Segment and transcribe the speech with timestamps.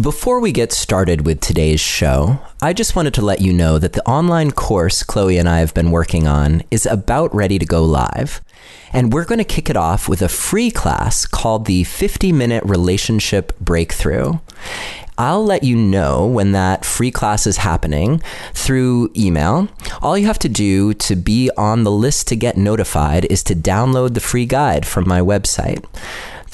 [0.00, 3.92] Before we get started with today's show, I just wanted to let you know that
[3.92, 7.84] the online course Chloe and I have been working on is about ready to go
[7.84, 8.40] live.
[8.92, 12.64] And we're going to kick it off with a free class called the 50 Minute
[12.64, 14.40] Relationship Breakthrough.
[15.16, 18.20] I'll let you know when that free class is happening
[18.52, 19.68] through email.
[20.02, 23.54] All you have to do to be on the list to get notified is to
[23.54, 25.84] download the free guide from my website.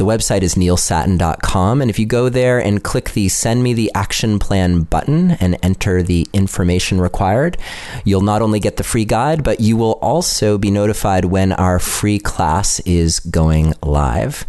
[0.00, 1.82] The website is neilsattin.com.
[1.82, 5.58] And if you go there and click the Send Me the Action Plan button and
[5.62, 7.58] enter the information required,
[8.06, 11.78] you'll not only get the free guide, but you will also be notified when our
[11.78, 14.46] free class is going live.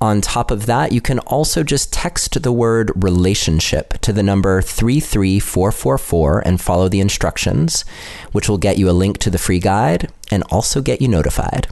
[0.00, 4.60] On top of that, you can also just text the word relationship to the number
[4.60, 7.84] 33444 and follow the instructions,
[8.32, 11.68] which will get you a link to the free guide and also get you notified.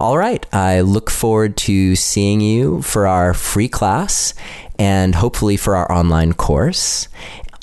[0.00, 0.44] All right.
[0.52, 4.34] I look forward to seeing you for our free class
[4.76, 7.08] and hopefully for our online course.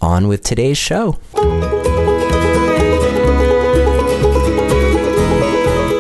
[0.02, 1.20] On with today's show.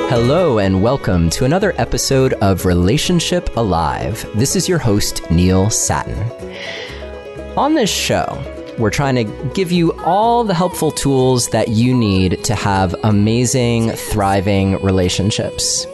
[0.09, 4.25] Hello, and welcome to another episode of Relationship Alive.
[4.33, 6.17] This is your host, Neil Sattin.
[7.57, 8.41] On this show,
[8.77, 13.91] we're trying to give you all the helpful tools that you need to have amazing,
[13.91, 15.85] thriving relationships.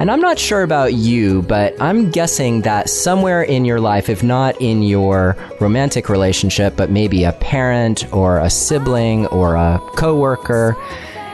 [0.00, 4.22] And I'm not sure about you, but I'm guessing that somewhere in your life, if
[4.22, 10.76] not in your romantic relationship, but maybe a parent or a sibling or a coworker,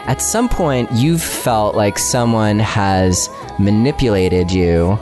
[0.07, 3.29] at some point you've felt like someone has
[3.59, 4.99] manipulated you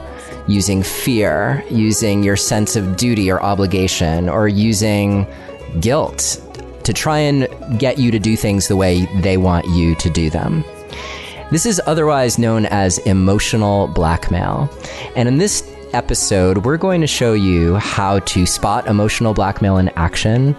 [0.48, 5.24] using fear, using your sense of duty or obligation, or using
[5.80, 6.40] guilt
[6.84, 10.30] to try and get you to do things the way they want you to do
[10.30, 10.64] them.
[11.50, 14.70] This is otherwise known as emotional blackmail.
[15.14, 19.90] And in this episode, we're going to show you how to spot emotional blackmail in
[19.90, 20.56] action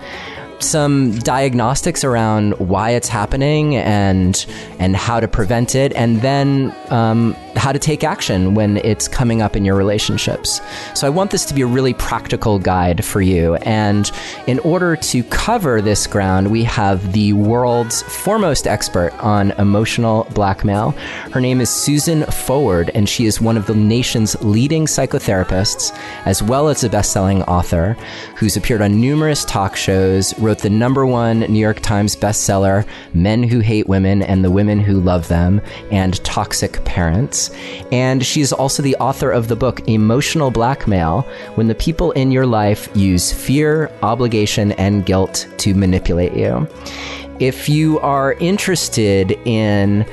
[0.59, 4.45] some diagnostics around why it's happening and
[4.79, 9.41] and how to prevent it, and then um, how to take action when it's coming
[9.41, 10.59] up in your relationships.
[10.93, 13.55] So I want this to be a really practical guide for you.
[13.55, 14.11] And
[14.47, 20.91] in order to cover this ground, we have the world's foremost expert on emotional blackmail.
[21.31, 26.41] Her name is Susan Forward, and she is one of the nation's leading psychotherapists, as
[26.41, 27.95] well as a best-selling author
[28.35, 33.43] who's appeared on numerous talk shows, wrote the number one New York Times bestseller, Men
[33.43, 35.61] Who Hate Women and the Women Who Love Them,
[35.91, 37.49] and Toxic Parents.
[37.91, 41.21] And she's also the author of the book Emotional Blackmail
[41.55, 46.67] When the People in Your Life Use Fear, Obligation, and Guilt to Manipulate You.
[47.39, 50.05] If you are interested in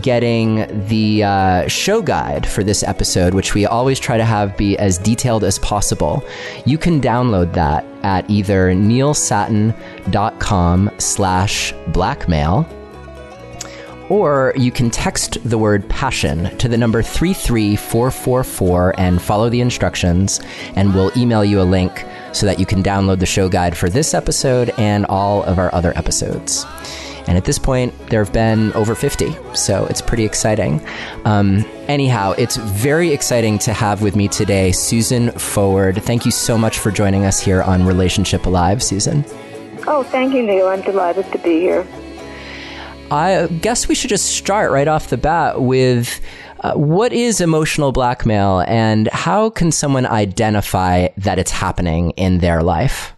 [0.00, 4.76] getting the uh, show guide for this episode, which we always try to have be
[4.78, 6.24] as detailed as possible,
[6.66, 12.68] you can download that at either neilsattin.com slash blackmail
[14.08, 20.40] or you can text the word passion to the number 33444 and follow the instructions,
[20.76, 23.88] and we'll email you a link so that you can download the show guide for
[23.88, 26.66] this episode and all of our other episodes.
[27.26, 30.86] And at this point, there have been over 50, so it's pretty exciting.
[31.24, 36.02] Um, anyhow, it's very exciting to have with me today Susan Forward.
[36.02, 39.24] Thank you so much for joining us here on Relationship Alive, Susan.
[39.86, 40.68] Oh, thank you, Neil.
[40.68, 41.86] I'm delighted to be here.
[43.10, 46.20] I guess we should just start right off the bat with
[46.60, 52.62] uh, what is emotional blackmail and how can someone identify that it's happening in their
[52.62, 53.13] life?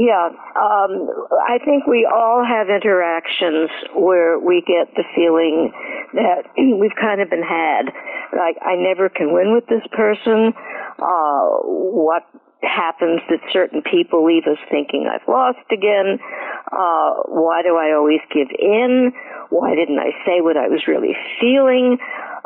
[0.00, 1.12] Yeah, um,
[1.44, 5.72] I think we all have interactions where we get the feeling
[6.14, 7.92] that we've kind of been had.
[8.32, 10.54] Like, I never can win with this person.
[10.96, 11.60] Uh,
[11.92, 12.24] what
[12.62, 16.16] happens that certain people leave us thinking I've lost again?
[16.72, 19.12] Uh, why do I always give in?
[19.50, 21.12] Why didn't I say what I was really
[21.42, 21.98] feeling?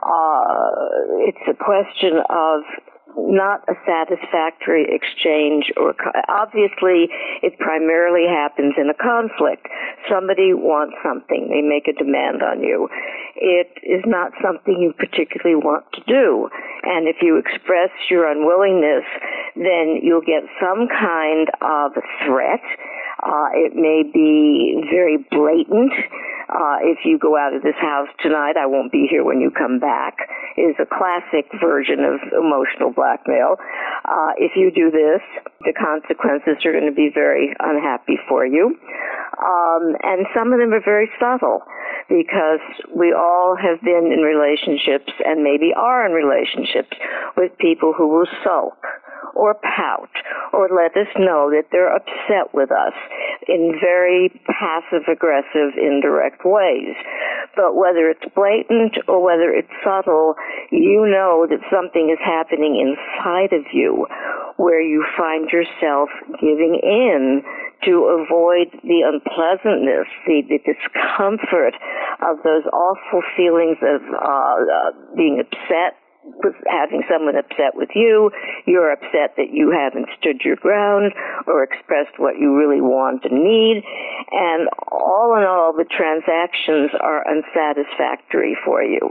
[0.02, 2.66] Uh, it's a question of
[3.16, 5.94] not a satisfactory exchange or
[6.28, 7.08] obviously
[7.42, 9.66] it primarily happens in a conflict.
[10.10, 12.88] Somebody wants something they make a demand on you.
[13.36, 16.48] It is not something you particularly want to do.
[16.82, 19.04] And if you express your unwillingness
[19.56, 21.92] then you'll get some kind of
[22.26, 22.62] threat.
[23.22, 25.92] Uh, it may be very blatant
[26.54, 29.50] uh, if you go out of this house tonight, I won't be here when you
[29.50, 30.16] come back,
[30.56, 33.58] is a classic version of emotional blackmail.
[34.04, 35.20] Uh, if you do this,
[35.66, 38.78] the consequences are going to be very unhappy for you.
[39.34, 41.62] Um, and some of them are very subtle
[42.08, 42.62] because
[42.94, 46.94] we all have been in relationships and maybe are in relationships
[47.36, 48.78] with people who will sulk
[49.34, 50.10] or pout
[50.52, 52.94] or let us know that they're upset with us
[53.48, 56.94] in very passive aggressive indirect ways.
[57.56, 60.34] But whether it's blatant or whether it's subtle,
[60.70, 64.06] you know that something is happening inside of you
[64.56, 66.08] where you find yourself
[66.40, 67.42] giving in
[67.84, 71.74] to avoid the unpleasantness, the, the discomfort
[72.22, 75.98] of those awful feelings of uh, uh, being upset
[76.70, 78.30] having someone upset with you,
[78.66, 81.12] you're upset that you haven't stood your ground
[81.46, 83.82] or expressed what you really want and need,
[84.30, 89.10] and all in all, the transactions are unsatisfactory for you.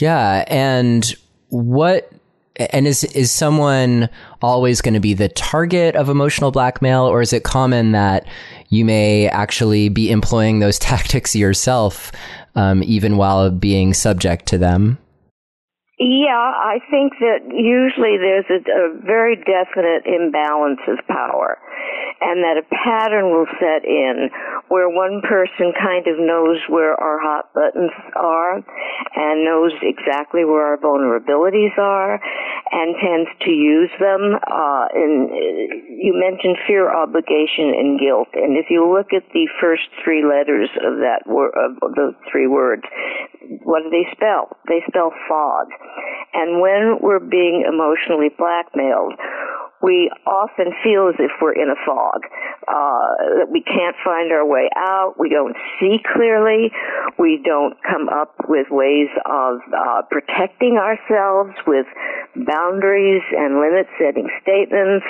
[0.00, 1.14] Yeah, and
[1.48, 2.10] what
[2.56, 4.08] and is is someone
[4.40, 8.26] always going to be the target of emotional blackmail or is it common that
[8.68, 12.12] you may actually be employing those tactics yourself
[12.54, 14.98] um, even while being subject to them
[15.98, 21.58] yeah, I think that usually there's a, a, very definite imbalance of power,
[22.20, 24.28] and that a pattern will set in
[24.66, 28.58] where one person kind of knows where our hot buttons are
[29.14, 32.18] and knows exactly where our vulnerabilities are
[32.72, 34.34] and tends to use them.
[34.50, 35.30] Uh, and
[35.94, 40.70] you mentioned fear, obligation, and guilt, and if you look at the first three letters
[40.82, 42.82] of that word, of those three words,
[43.62, 44.56] what do they spell?
[44.68, 45.66] They spell fog.
[46.32, 49.14] And when we're being emotionally blackmailed,
[49.84, 52.24] we often feel as if we're in a fog,
[52.64, 56.72] uh, that we can't find our way out, we don't see clearly,
[57.18, 61.84] we don't come up with ways of uh, protecting ourselves with
[62.48, 65.04] boundaries and limit setting statements,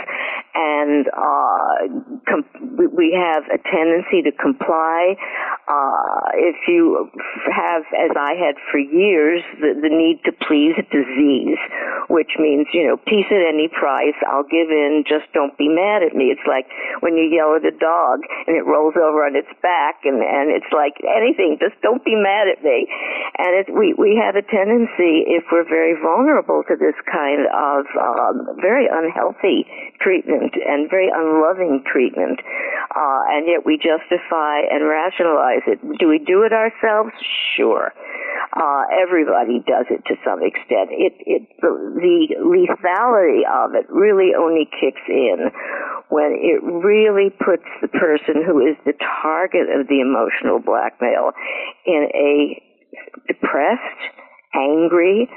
[0.55, 5.15] and uh, com- we have a tendency to comply.
[5.69, 7.11] Uh, if you
[7.55, 11.59] have, as I had for years, the, the need to please disease,
[12.09, 15.69] which means, you know, peace at any price, I'll give give in, just don't be
[15.69, 16.33] mad at me.
[16.33, 16.67] It's like
[17.01, 20.49] when you yell at a dog and it rolls over on its back and, and
[20.49, 22.89] it's like anything, just don't be mad at me.
[23.37, 27.85] And it, we, we have a tendency, if we're very vulnerable to this kind of
[28.01, 29.69] um, very unhealthy
[30.01, 32.41] treatment and very unloving treatment,
[32.95, 35.81] uh, and yet we justify and rationalize it.
[35.99, 37.13] Do we do it ourselves?
[37.57, 37.93] Sure.
[38.55, 40.93] Uh, everybody does it to some extent.
[40.93, 45.51] It, it, the, the lethality of it really only kicks in
[46.09, 51.33] when it really puts the person who is the target of the emotional blackmail
[51.87, 52.63] in a
[53.27, 54.03] depressed,
[54.55, 55.29] angry,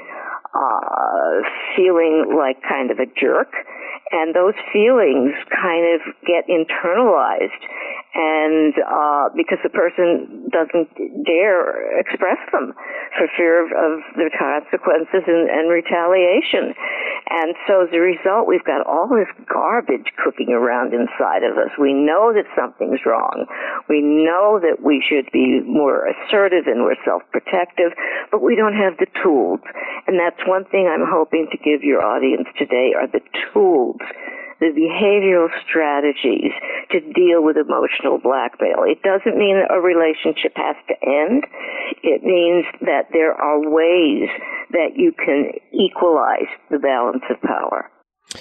[0.54, 1.42] uh,
[1.76, 3.50] feeling like kind of a jerk,
[4.10, 7.62] and those feelings kind of get internalized
[8.14, 10.88] and uh, because the person doesn't
[11.24, 12.72] dare express them
[13.16, 16.72] for fear of, of the consequences and, and retaliation.
[17.28, 21.68] And so as a result, we've got all this garbage cooking around inside of us.
[21.78, 23.44] We know that something's wrong.
[23.88, 27.92] We know that we should be more assertive and more self-protective,
[28.32, 29.60] but we don't have the tools.
[30.06, 33.20] And that's one thing I'm hoping to give your audience today are the
[33.52, 33.87] tools
[34.60, 36.50] the behavioral strategies
[36.90, 38.82] to deal with emotional blackmail.
[38.84, 41.44] It doesn't mean a relationship has to end.
[42.02, 44.28] It means that there are ways
[44.72, 47.90] that you can equalize the balance of power.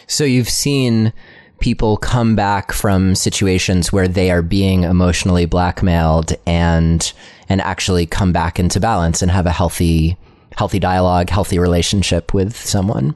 [0.08, 1.14] So you've seen
[1.60, 7.13] people come back from situations where they are being emotionally blackmailed and
[7.50, 10.18] and actually come back into balance and have a healthy
[10.56, 13.16] healthy dialogue, healthy relationship with someone.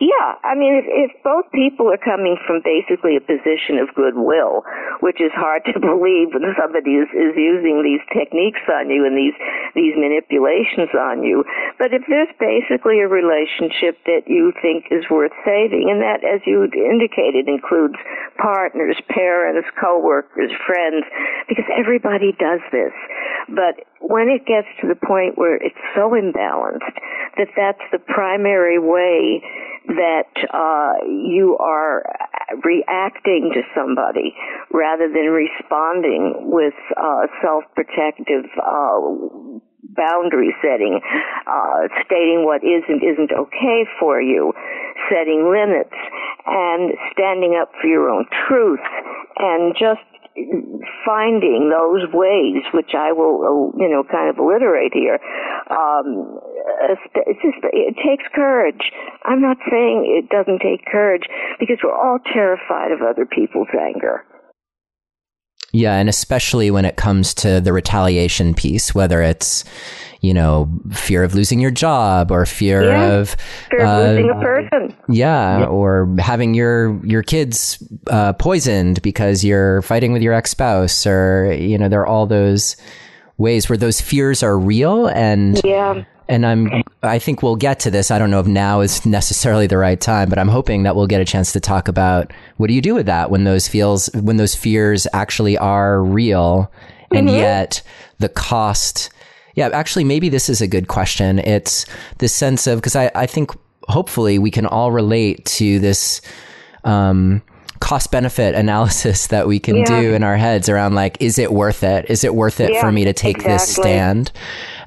[0.00, 4.64] Yeah, I mean, if, if both people are coming from basically a position of goodwill,
[5.04, 9.12] which is hard to believe when somebody is, is using these techniques on you and
[9.12, 9.36] these
[9.76, 11.44] these manipulations on you,
[11.76, 16.40] but if there's basically a relationship that you think is worth saving, and that, as
[16.48, 18.00] you indicated, includes
[18.40, 21.04] partners, parents, coworkers, friends,
[21.44, 22.96] because everybody does this,
[23.52, 26.96] but when it gets to the point where it's so imbalanced
[27.36, 29.44] that that's the primary way
[29.86, 32.04] that uh, you are
[32.64, 34.34] reacting to somebody
[34.72, 39.00] rather than responding with uh, self-protective uh,
[39.96, 41.00] boundary setting,
[41.46, 44.52] uh, stating what is and isn't okay for you,
[45.10, 45.96] setting limits,
[46.46, 48.84] and standing up for your own truth,
[49.36, 50.04] and just
[51.04, 55.18] finding those ways, which I will, you know, kind of alliterate here.
[55.70, 56.38] Um,
[56.82, 58.92] it's just it takes courage.
[59.24, 61.24] I'm not saying it doesn't take courage
[61.58, 64.24] because we're all terrified of other people's anger.
[65.72, 69.64] Yeah, and especially when it comes to the retaliation piece, whether it's
[70.20, 73.06] you know fear of losing your job or fear Yeah.
[73.12, 73.36] of
[73.70, 74.96] Fear of uh, losing a person.
[75.08, 81.06] yeah, or having your your kids uh, poisoned because you're fighting with your ex spouse,
[81.06, 82.76] or you know, there are all those
[83.38, 86.04] ways where those fears are real, and Yeah.
[86.28, 88.10] and I'm I think we'll get to this.
[88.10, 91.06] I don't know if now is necessarily the right time, but I'm hoping that we'll
[91.06, 94.10] get a chance to talk about what do you do with that when those feels
[94.12, 96.70] when those fears actually are real,
[97.10, 97.80] and yet
[98.18, 99.08] the cost.
[99.60, 101.38] Yeah, actually, maybe this is a good question.
[101.38, 101.84] It's
[102.16, 103.50] this sense of because I I think
[103.88, 106.22] hopefully we can all relate to this
[106.84, 107.42] um,
[107.80, 110.00] cost benefit analysis that we can Yeah.
[110.00, 112.08] do in our heads around like, is it worth it?
[112.08, 114.32] Is it worth it Yeah, for me to take this stand?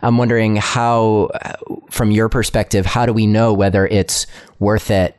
[0.01, 1.29] I'm wondering how,
[1.91, 4.25] from your perspective, how do we know whether it's
[4.59, 5.15] worth it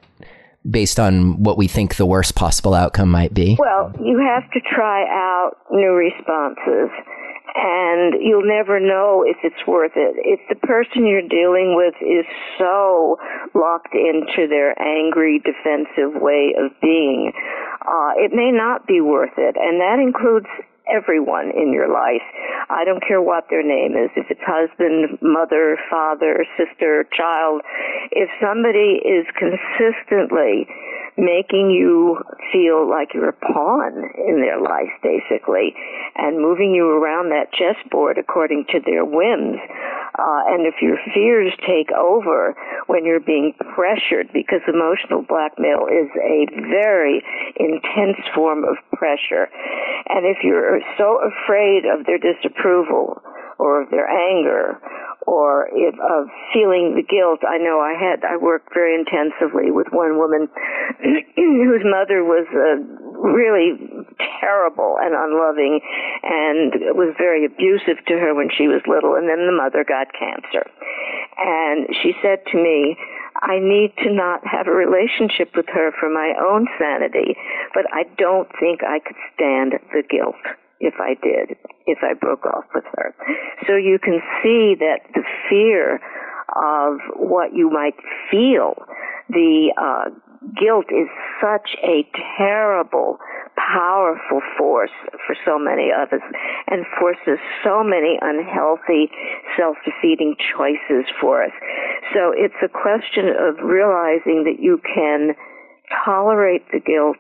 [0.68, 3.56] based on what we think the worst possible outcome might be?
[3.61, 6.90] Well, you have to try out new responses,
[7.54, 10.16] and you'll never know if it's worth it.
[10.18, 12.26] If the person you're dealing with is
[12.58, 13.18] so
[13.54, 17.32] locked into their angry, defensive way of being,
[17.87, 20.49] uh, it may not be worth it, and that includes
[20.90, 22.25] everyone in your life.
[22.68, 27.62] I don't care what their name is, if it's husband, mother, father, sister, child.
[28.11, 30.66] If somebody is consistently
[31.16, 32.18] making you
[32.52, 33.94] feel like you're a pawn
[34.26, 35.75] in their life, basically,
[36.16, 39.59] and moving you around that chessboard according to their whims.
[40.18, 42.54] Uh, and if your fears take over
[42.87, 47.23] when you're being pressured, because emotional blackmail is a very
[47.59, 49.50] intense form of pressure.
[50.09, 53.23] And if you're so afraid of their disapproval
[53.59, 54.78] or of their anger
[55.26, 57.40] or if, of feeling the guilt.
[57.47, 60.49] I know I had, I worked very intensively with one woman
[61.37, 62.81] whose mother was uh,
[63.25, 63.81] really
[64.40, 65.81] terrible and unloving
[66.23, 70.12] and was very abusive to her when she was little and then the mother got
[70.12, 70.69] cancer.
[71.38, 72.97] And she said to me,
[73.43, 77.35] I need to not have a relationship with her for my own sanity,
[77.75, 80.38] but I don't think I could stand the guilt
[80.81, 83.14] if I did, if I broke off with her.
[83.66, 86.00] So you can see that the fear
[86.54, 87.97] of what you might
[88.30, 88.75] feel,
[89.28, 90.11] the uh,
[90.61, 91.09] guilt is
[91.40, 92.06] such a
[92.37, 93.18] terrible,
[93.56, 94.92] powerful force
[95.26, 96.23] for so many of us
[96.68, 99.09] and forces so many unhealthy,
[99.56, 101.52] self-defeating choices for us.
[102.12, 105.35] So it's a question of realizing that you can
[106.04, 107.18] tolerate the guilt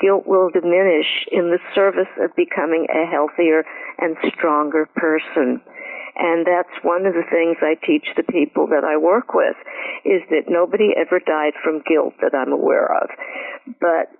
[0.00, 3.64] guilt will diminish in the service of becoming a healthier
[3.98, 5.60] and stronger person.
[6.18, 9.54] And that's one of the things I teach the people that I work with
[10.04, 13.08] is that nobody ever died from guilt that I'm aware of.
[13.80, 14.10] But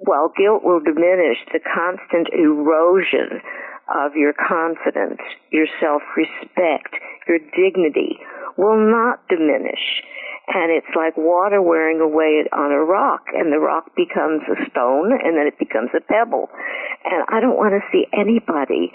[0.00, 3.44] while guilt will diminish, the constant erosion
[3.92, 5.20] of your confidence,
[5.50, 6.96] your self-respect,
[7.28, 8.16] your dignity
[8.56, 10.02] will not diminish
[10.48, 15.14] and it's like water wearing away on a rock and the rock becomes a stone
[15.14, 16.50] and then it becomes a pebble.
[17.04, 18.90] And i don't want to see anybody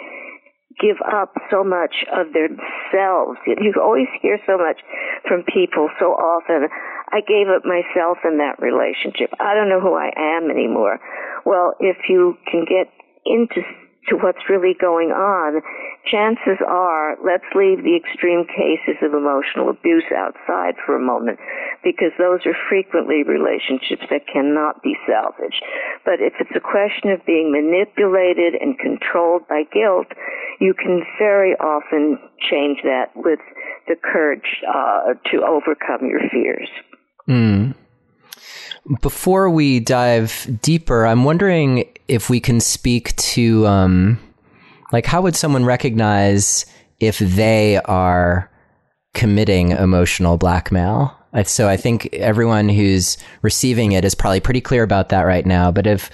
[0.77, 3.41] give up so much of themselves.
[3.47, 4.77] You always hear so much
[5.25, 6.67] from people so often
[7.09, 9.31] i gave up myself in that relationship.
[9.39, 10.99] I don't know who i am anymore.
[11.45, 12.91] Well if you can get
[13.25, 13.63] into
[14.09, 15.61] to what's really going on,
[16.09, 21.39] chances are, let's leave the extreme cases of emotional abuse outside for a moment,
[21.83, 25.61] because those are frequently relationships that cannot be salvaged.
[26.05, 30.07] But if it's a question of being manipulated and controlled by guilt,
[30.59, 33.39] you can very often change that with
[33.87, 36.69] the courage uh, to overcome your fears.
[37.27, 37.75] Mm.
[39.01, 44.19] Before we dive deeper, I'm wondering if we can speak to, um,
[44.91, 46.65] like, how would someone recognize
[46.99, 48.51] if they are
[49.13, 51.13] committing emotional blackmail?
[51.45, 55.71] So I think everyone who's receiving it is probably pretty clear about that right now.
[55.71, 56.09] But if,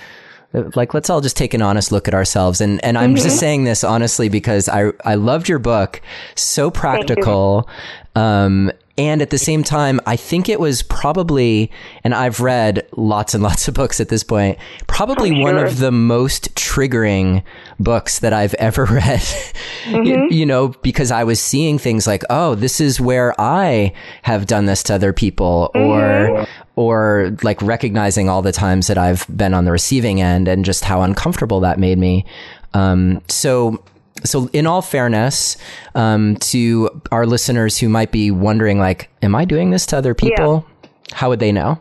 [0.76, 2.62] like, let's all just take an honest look at ourselves.
[2.62, 3.38] And, and I'm just mm-hmm.
[3.38, 6.02] saying this honestly because I, I loved your book.
[6.36, 7.70] So practical.
[8.16, 11.72] Um, and at the same time, I think it was probably,
[12.04, 15.80] and I've read lots and lots of books at this point, probably I'm one of
[15.80, 17.44] the most triggering
[17.80, 19.24] books that I've ever read.
[19.88, 24.46] you, you know, because I was seeing things like, oh, this is where I have
[24.46, 29.56] done this to other people, or, or like recognizing all the times that I've been
[29.56, 32.26] on the receiving end and just how uncomfortable that made me.
[32.76, 33.84] Um, so,
[34.24, 35.58] so in all fairness
[35.96, 40.14] um, to our listeners who might be wondering like am i doing this to other
[40.14, 40.66] people
[41.12, 41.80] how would they know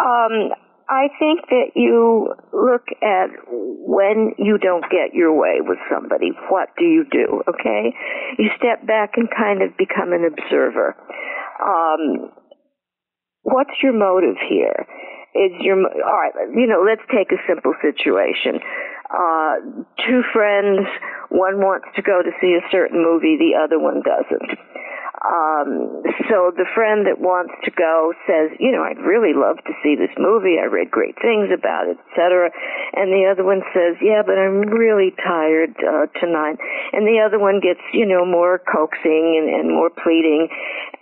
[0.00, 0.52] Um,
[0.88, 6.70] I think that you look at when you don't get your way with somebody, what
[6.78, 7.92] do you do, okay?
[8.38, 10.96] You step back and kind of become an observer.
[11.60, 12.32] Um,
[13.42, 14.86] what's your motive here?
[15.34, 18.58] Is your, all right, you know, let's take a simple situation.
[19.08, 20.86] Uh, two friends,
[21.30, 24.58] one wants to go to see a certain movie, the other one doesn't
[25.24, 29.74] um, so the friend that wants to go says, you know, I'd really love to
[29.82, 30.62] see this movie.
[30.62, 32.50] I read great things about it, etc.
[32.94, 36.62] And the other one says, yeah, but I'm really tired uh, tonight.
[36.92, 40.48] And the other one gets, you know, more coaxing and, and more pleading.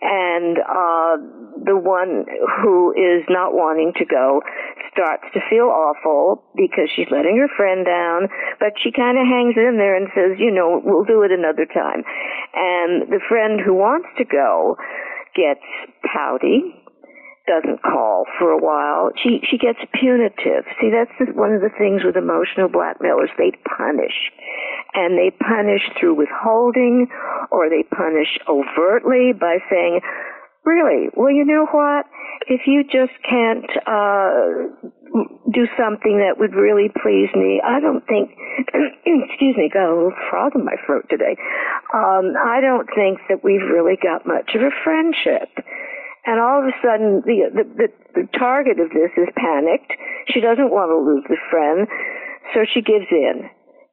[0.00, 1.16] And uh,
[1.64, 2.24] the one
[2.60, 4.42] who is not wanting to go
[4.92, 8.28] starts to feel awful because she's letting her friend down,
[8.60, 11.66] but she kind of hangs in there and says, you know, we'll do it another
[11.66, 12.04] time.
[12.54, 14.76] And the friend who wants to go
[15.36, 15.64] gets
[16.04, 16.72] pouty,
[17.46, 19.10] doesn't call for a while.
[19.22, 20.66] She she gets punitive.
[20.80, 23.30] See, that's one of the things with emotional blackmailers.
[23.38, 24.34] They punish,
[24.94, 27.06] and they punish through withholding,
[27.50, 30.00] or they punish overtly by saying,
[30.66, 31.08] "Really?
[31.14, 32.06] Well, you know what?
[32.48, 34.66] If you just can't uh,
[35.50, 37.62] do something that would really please me.
[37.64, 38.36] I don't think,
[39.06, 41.36] excuse me, got a little frog in my throat today.
[41.94, 45.48] Um, I don't think that we've really got much of a friendship.
[46.26, 49.94] And all of a sudden, the, the, the, the target of this is panicked.
[50.34, 51.86] She doesn't want to lose the friend,
[52.52, 53.48] so she gives in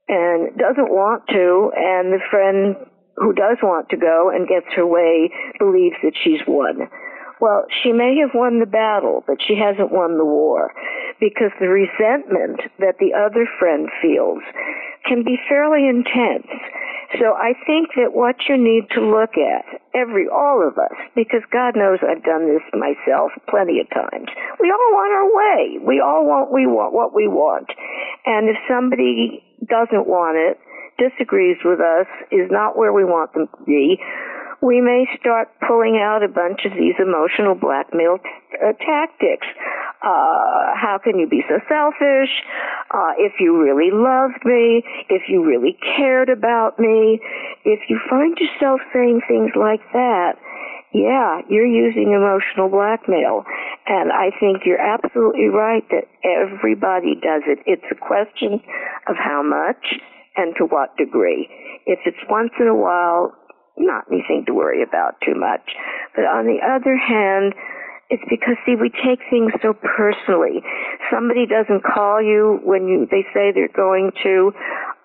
[0.09, 2.75] and doesn't want to, and the friend
[3.15, 5.29] who does want to go and gets her way
[5.59, 6.89] believes that she's won.
[7.41, 10.71] Well, she may have won the battle, but she hasn't won the war
[11.19, 14.39] because the resentment that the other friend feels
[15.05, 16.47] can be fairly intense.
[17.19, 21.43] So I think that what you need to look at, every, all of us, because
[21.51, 24.31] God knows I've done this myself plenty of times.
[24.59, 25.83] We all want our way.
[25.85, 27.69] We all want, we want what we want.
[28.25, 30.57] And if somebody doesn't want it,
[30.97, 33.99] disagrees with us, is not where we want them to be,
[34.63, 38.29] we may start pulling out a bunch of these emotional blackmail t-
[38.63, 39.45] uh, tactics.
[39.99, 42.31] Uh, how can you be so selfish?
[42.89, 47.19] Uh, if you really loved me, if you really cared about me,
[47.65, 50.39] if you find yourself saying things like that,
[50.93, 53.43] yeah, you're using emotional blackmail.
[53.87, 57.59] And I think you're absolutely right that everybody does it.
[57.65, 58.61] It's a question
[59.07, 59.99] of how much
[60.35, 61.49] and to what degree.
[61.85, 63.33] If it's once in a while,
[63.77, 65.73] not anything to worry about too much.
[66.15, 67.53] But on the other hand,
[68.09, 70.61] it's because see we take things so personally.
[71.11, 74.51] Somebody doesn't call you when you they say they're going to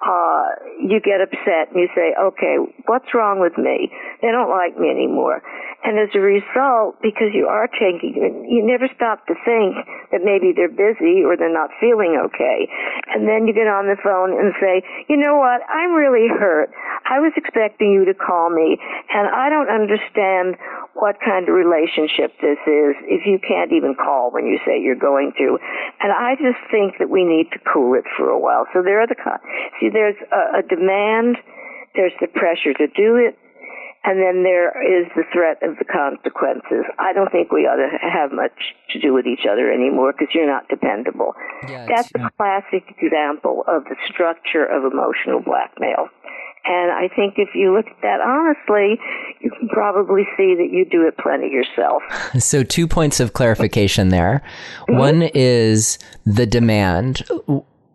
[0.05, 0.47] uh
[0.79, 2.57] you get upset and you say, "Okay,
[2.87, 3.91] what's wrong with me?
[4.23, 5.43] They don't like me anymore."
[5.85, 9.75] And as a result, because you are taking you never stop to think
[10.11, 12.69] that maybe they're busy or they're not feeling okay.
[13.15, 15.63] And then you get on the phone and say, "You know what?
[15.69, 16.71] I'm really hurt.
[17.09, 18.79] I was expecting you to call me,
[19.15, 20.57] and I don't understand
[20.99, 24.99] what kind of relationship this is if you can't even call when you say you're
[24.99, 25.59] going to.
[26.03, 28.67] And I just think that we need to cool it for a while.
[28.75, 29.15] So there are the,
[29.79, 31.39] see, there's a, a demand,
[31.95, 33.39] there's the pressure to do it,
[34.05, 36.87] and then there is the threat of the consequences.
[36.99, 40.35] I don't think we ought to have much to do with each other anymore because
[40.35, 41.35] you're not dependable.
[41.69, 46.11] Yeah, That's a classic example of the structure of emotional blackmail.
[46.69, 49.01] And I think if you look at that honestly,
[49.41, 52.03] you can probably see that you do it plenty yourself.
[52.39, 54.43] So, two points of clarification there.
[54.83, 54.99] Mm-hmm.
[54.99, 57.23] One is the demand.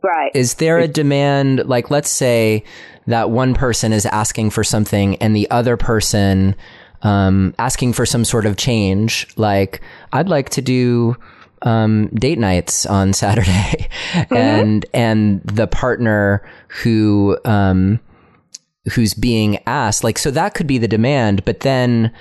[0.01, 0.31] Right.
[0.33, 2.63] Is there a demand, like, let's say
[3.07, 6.55] that one person is asking for something and the other person
[7.03, 9.81] um, asking for some sort of change, like,
[10.11, 11.15] I'd like to do
[11.61, 14.35] um, date nights on Saturday, mm-hmm.
[14.35, 17.99] and and the partner who um,
[18.91, 20.03] who's being asked.
[20.03, 22.11] Like, so that could be the demand, but then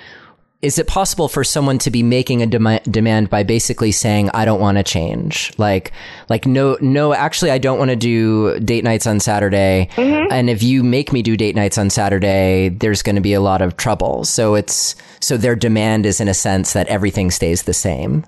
[0.63, 4.45] is it possible for someone to be making a dem- demand by basically saying i
[4.45, 5.91] don't want to change like
[6.29, 10.31] like no no actually i don't want to do date nights on saturday mm-hmm.
[10.31, 13.41] and if you make me do date nights on saturday there's going to be a
[13.41, 17.63] lot of trouble so it's so their demand is in a sense that everything stays
[17.63, 18.25] the same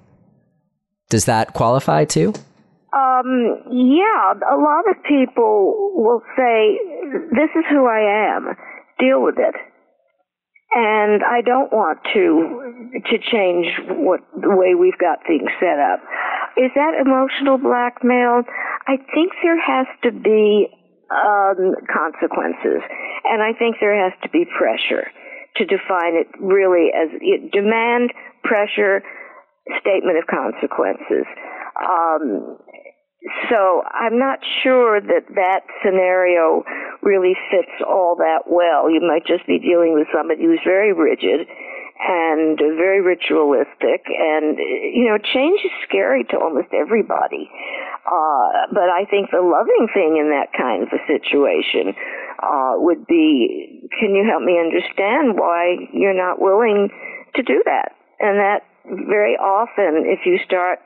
[1.10, 2.34] does that qualify too
[2.96, 6.80] um, yeah, a lot of people will say,
[7.32, 8.56] this is who I am.
[9.00, 9.56] Deal with it.
[10.72, 13.68] And I don't want to, to change
[14.00, 16.00] what, the way we've got things set up.
[16.58, 18.44] Is that emotional blackmail?
[18.88, 20.68] I think there has to be,
[21.12, 22.80] um, consequences.
[23.26, 25.12] And I think there has to be pressure
[25.58, 27.12] to define it really as
[27.52, 28.12] demand,
[28.44, 29.04] pressure,
[29.82, 31.26] statement of consequences.
[31.76, 32.58] Um,
[33.50, 36.64] so I'm not sure that that scenario
[37.02, 38.90] really fits all that well.
[38.90, 41.48] You might just be dealing with somebody who's very rigid
[41.98, 47.50] and very ritualistic and you know change is scary to almost everybody
[48.06, 51.96] uh but i think the loving thing in that kind of a situation
[52.44, 56.90] uh would be can you help me understand why you're not willing
[57.34, 58.68] to do that and that
[59.08, 60.80] very often if you start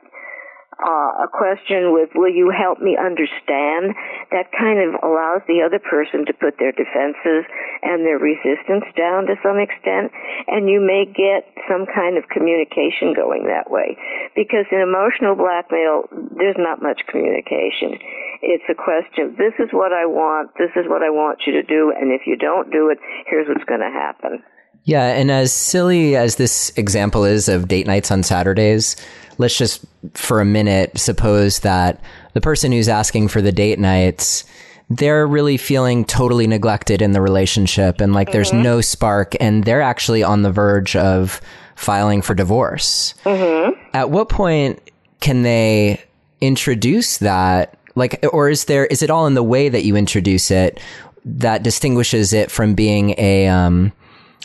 [0.79, 3.95] uh, a question with, will you help me understand?
[4.31, 7.43] That kind of allows the other person to put their defenses
[7.83, 10.11] and their resistance down to some extent,
[10.47, 13.97] and you may get some kind of communication going that way.
[14.35, 17.99] Because in emotional blackmail, there's not much communication.
[18.41, 21.63] It's a question, this is what I want, this is what I want you to
[21.63, 24.43] do, and if you don't do it, here's what's going to happen.
[24.85, 28.95] Yeah, and as silly as this example is of date nights on Saturdays,
[29.39, 31.99] let's just for a minute suppose that
[32.34, 34.45] the person who's asking for the date nights
[34.89, 38.34] they're really feeling totally neglected in the relationship and like mm-hmm.
[38.34, 41.41] there's no spark and they're actually on the verge of
[41.75, 43.13] filing for divorce.
[43.23, 43.80] Mm-hmm.
[43.93, 44.82] At what point
[45.21, 46.04] can they
[46.41, 47.78] introduce that?
[47.95, 50.80] Like, or is there, is it all in the way that you introduce it
[51.23, 53.91] that distinguishes it from being a, um,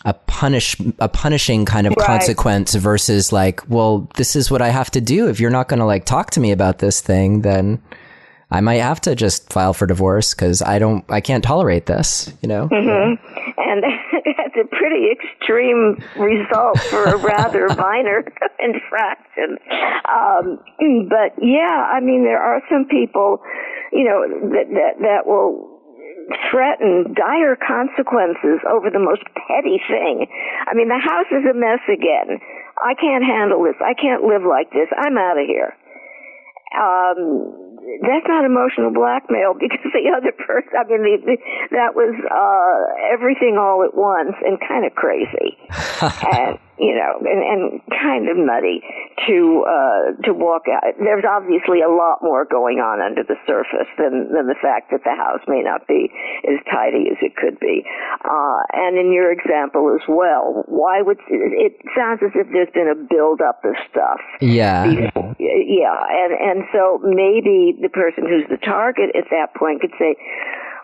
[0.04, 2.06] a punish a punishing kind of right.
[2.06, 5.28] consequence versus like, well, this is what I have to do.
[5.28, 7.82] If you're not going to like talk to me about this thing, then
[8.50, 12.32] I might have to just file for divorce because I don't, I can't tolerate this,
[12.42, 12.68] you know?
[12.68, 13.14] Mm-hmm.
[13.58, 13.82] And
[14.36, 18.24] that's a pretty extreme result for a rather minor
[18.60, 19.58] infraction.
[20.06, 20.60] Um,
[21.08, 23.40] but yeah, I mean, there are some people,
[23.92, 25.73] you know, that, that, that will
[26.50, 30.26] threaten dire consequences over the most petty thing.
[30.66, 32.40] I mean, the house is a mess again.
[32.80, 33.76] I can't handle this.
[33.80, 34.88] I can't live like this.
[34.96, 35.76] I'm out of here.
[36.74, 37.64] Um,
[38.02, 41.36] that's not emotional blackmail because the other person, I mean, the, the,
[41.76, 42.80] that was uh,
[43.12, 45.54] everything all at once and kind of crazy,
[46.34, 47.62] and you know, and, and
[48.02, 48.82] kind of nutty
[49.26, 50.82] to uh, to walk out.
[50.98, 55.06] There's obviously a lot more going on under the surface than than the fact that
[55.06, 56.10] the house may not be
[56.50, 57.86] as tidy as it could be.
[58.24, 62.90] Uh, and in your example as well, why would it sounds as if there's been
[62.90, 64.18] a build up of stuff?
[64.40, 64.84] Yeah,
[65.38, 70.16] yeah, and and so maybe the person who's the target at that point could say,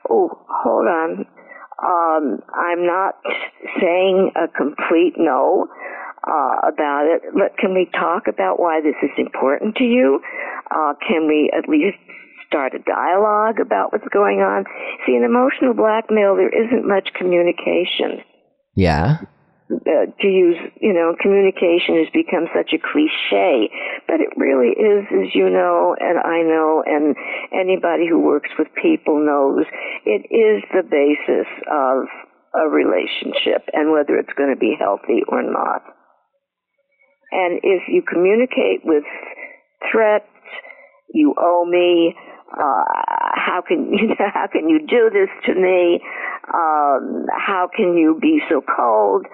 [0.09, 1.26] "Oh, hold on,
[1.83, 3.16] um, I'm not
[3.81, 5.69] saying a complete no."
[6.21, 10.21] Uh, about it, but can we talk about why this is important to you?
[10.71, 11.97] Uh, can we at least
[12.47, 14.66] start a dialogue about what's going on?
[15.07, 18.21] See, in emotional blackmail, there isn't much communication.
[18.75, 19.21] Yeah
[19.70, 23.70] uh, to use, you know, communication has become such a cliche,
[24.06, 27.14] but it really is, as you know, and I know, and
[27.54, 29.64] anybody who works with people knows,
[30.04, 32.09] it is the basis of
[32.54, 35.83] a relationship and whether it's going to be healthy or not.
[37.30, 39.04] And if you communicate with
[39.92, 40.26] threats,
[41.12, 42.14] you owe me,
[42.52, 42.84] uh,
[43.34, 46.00] how can you how can you do this to me?
[46.52, 49.26] Um, how can you be so cold?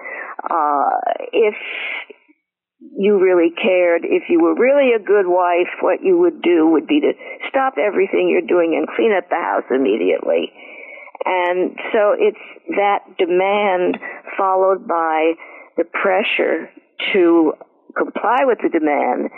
[0.43, 0.99] Uh,
[1.33, 1.55] if
[2.97, 6.87] you really cared, if you were really a good wife, what you would do would
[6.87, 7.13] be to
[7.49, 10.51] stop everything you're doing and clean up the house immediately.
[11.25, 12.37] And so it's
[12.77, 13.97] that demand
[14.37, 15.33] followed by
[15.75, 16.69] the pressure
[17.13, 17.53] to
[17.97, 19.29] comply with the demand,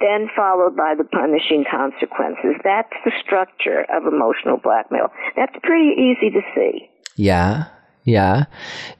[0.00, 2.56] then followed by the punishing consequences.
[2.64, 5.12] That's the structure of emotional blackmail.
[5.36, 6.90] That's pretty easy to see.
[7.16, 7.66] Yeah.
[8.04, 8.44] Yeah.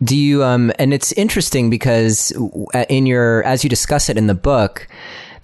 [0.03, 2.33] Do you, um, and it's interesting because
[2.75, 4.87] uh, in your, as you discuss it in the book,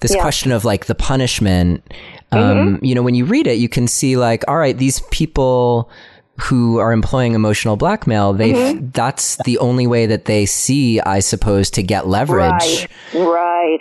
[0.01, 0.21] this yeah.
[0.21, 1.83] question of like the punishment,
[2.31, 2.85] um, mm-hmm.
[2.85, 5.91] you know, when you read it, you can see like, all right, these people,
[6.37, 8.91] who are employing emotional blackmail, they mm-hmm.
[8.91, 12.51] that's the only way that they see, I suppose, to get leverage.
[12.51, 13.81] Right, right.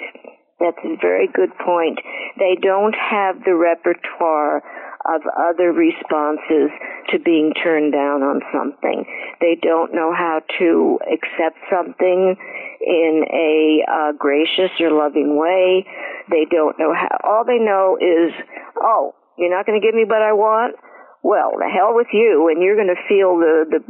[0.59, 1.99] That's a very good point.
[2.37, 4.63] They don't have the repertoire
[5.05, 6.71] of other responses
[7.09, 9.03] to being turned down on something.
[9.41, 12.35] They don't know how to accept something
[12.79, 15.85] in a uh, gracious or loving way.
[16.29, 17.17] They don't know how.
[17.23, 18.31] All they know is,
[18.79, 20.75] oh, you're not going to give me what I want
[21.23, 23.81] well, the hell with you, and you're going to feel the, the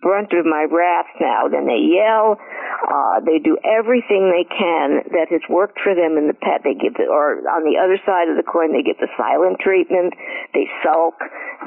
[0.00, 1.48] brunt of my wrath now.
[1.48, 2.38] Then they yell,
[2.86, 6.60] Uh, they do everything they can that has worked for them in the pet.
[6.62, 9.58] They give the, or on the other side of the coin, they get the silent
[9.58, 10.14] treatment.
[10.54, 11.18] They sulk.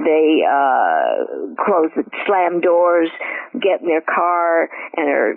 [0.05, 3.10] They uh, close, the slam doors,
[3.60, 5.34] get in their car, and are,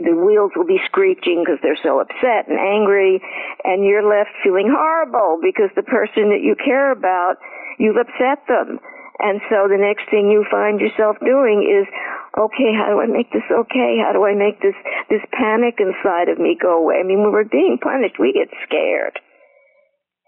[0.00, 3.20] the wheels will be screeching because they're so upset and angry,
[3.64, 7.36] and you're left feeling horrible because the person that you care about,
[7.78, 8.78] you've upset them.
[9.18, 11.88] And so the next thing you find yourself doing is,
[12.36, 13.96] okay, how do I make this okay?
[13.96, 14.76] How do I make this,
[15.08, 17.00] this panic inside of me go away?
[17.00, 19.16] I mean, when we're being punished, we get scared.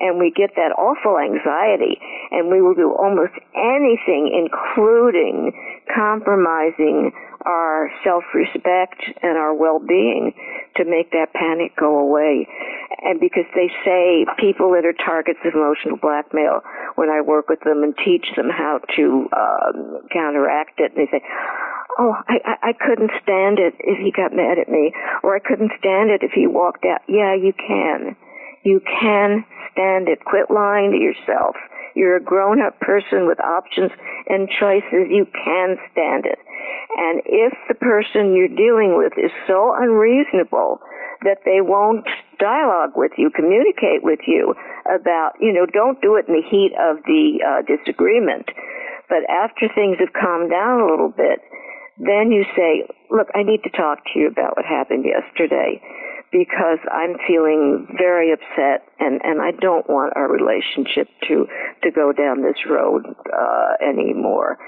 [0.01, 1.99] And we get that awful anxiety,
[2.31, 5.51] and we will do almost anything, including
[5.91, 7.11] compromising
[7.45, 10.35] our self-respect and our well-being
[10.77, 12.47] to make that panic go away.
[13.03, 16.63] And because they say people that are targets of emotional blackmail,
[16.97, 21.23] when I work with them and teach them how to um, counteract it, they say,
[21.99, 25.73] oh, I, I, couldn't stand it if he got mad at me, or I couldn't
[25.79, 27.03] stand it if he walked out.
[27.09, 28.17] Yeah, you can.
[28.63, 30.25] You can stand it.
[30.25, 31.57] Quit lying to yourself.
[31.95, 33.91] You're a grown up person with options
[34.29, 35.11] and choices.
[35.11, 36.39] You can stand it.
[36.97, 40.81] And if the person you're dealing with is so unreasonable
[41.23, 42.07] that they won't
[42.39, 44.55] dialogue with you, communicate with you
[44.87, 48.47] about, you know, don't do it in the heat of the uh, disagreement.
[49.09, 51.41] But after things have calmed down a little bit,
[51.99, 55.83] then you say, look, I need to talk to you about what happened yesterday
[56.31, 61.47] because I'm feeling very upset and, and I don't want our relationship to,
[61.83, 64.59] to go down this road, uh, anymore.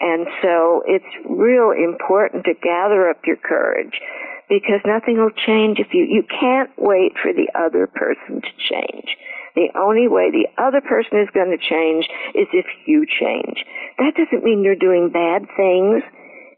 [0.00, 4.00] And so it's real important to gather up your courage
[4.48, 9.16] because nothing will change if you, you can't wait for the other person to change.
[9.54, 13.64] The only way the other person is going to change is if you change.
[13.98, 16.02] That doesn't mean you're doing bad things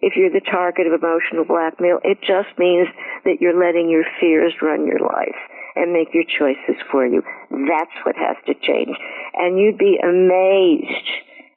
[0.00, 2.00] if you're the target of emotional blackmail.
[2.05, 2.88] It just means
[3.24, 5.38] that you're letting your fears run your life
[5.74, 7.22] and make your choices for you.
[7.50, 8.96] That's what has to change.
[9.35, 11.09] And you'd be amazed,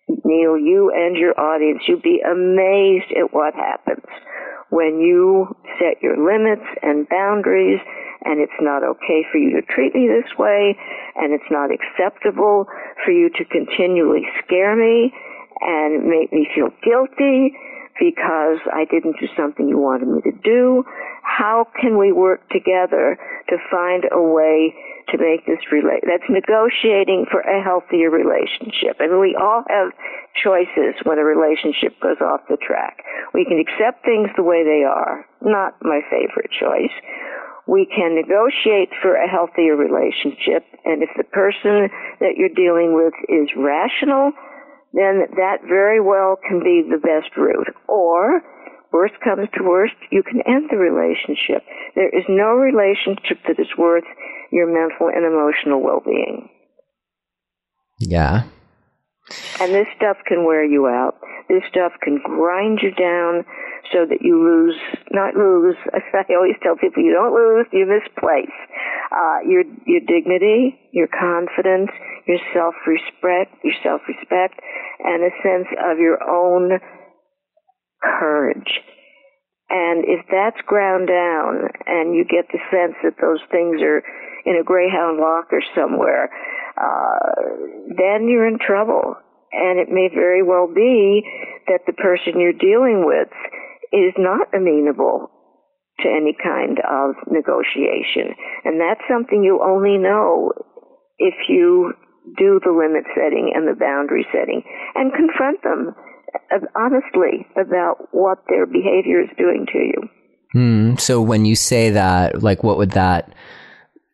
[0.08, 4.06] Neil, you and your audience, you'd be amazed at what happens
[4.70, 5.48] when you
[5.80, 7.80] set your limits and boundaries
[8.26, 10.76] and it's not okay for you to treat me this way
[11.16, 12.66] and it's not acceptable
[13.04, 15.14] for you to continually scare me
[15.62, 17.54] and make me feel guilty
[18.00, 20.84] because I didn't do something you wanted me to do?
[21.24, 23.18] How can we work together
[23.50, 24.76] to find a way
[25.10, 26.04] to make this relate?
[26.06, 28.98] That's negotiating for a healthier relationship.
[29.00, 29.92] I mean, we all have
[30.42, 33.04] choices when a relationship goes off the track.
[33.34, 35.26] We can accept things the way they are.
[35.42, 36.94] Not my favorite choice.
[37.68, 41.90] We can negotiate for a healthier relationship, and if the person
[42.22, 44.34] that you're dealing with is rational,
[44.94, 47.74] then that very well can be the best route.
[47.88, 48.44] Or,
[48.94, 51.66] worst comes to worst, you can end the relationship.
[51.96, 54.08] There is no relationship that is worth
[54.56, 56.48] your mental and emotional well-being.
[58.00, 58.48] Yeah.
[59.60, 61.20] And this stuff can wear you out.
[61.50, 63.44] This stuff can grind you down
[63.92, 64.80] so that you lose,
[65.12, 68.56] not lose, I always tell people you don't lose, you misplace.
[69.12, 71.92] Uh, your, your dignity, your confidence,
[72.28, 74.60] your self-respect, your self-respect,
[75.04, 76.80] and a sense of your own
[78.02, 78.82] courage.
[79.70, 84.04] And if that's ground down and you get the sense that those things are
[84.46, 86.30] in a Greyhound locker somewhere,
[86.78, 87.42] uh,
[87.98, 89.16] then you're in trouble.
[89.52, 91.24] And it may very well be
[91.68, 93.30] that the person you're dealing with
[93.94, 95.32] is not amenable
[96.00, 98.36] to any kind of negotiation.
[98.66, 100.52] And that's something you only know
[101.18, 101.94] if you
[102.38, 104.62] do the limit setting and the boundary setting
[104.96, 105.96] and confront them
[106.76, 110.10] honestly about what their behavior is doing to you.
[110.52, 110.96] Hmm.
[110.98, 113.34] So when you say that, like, what would that,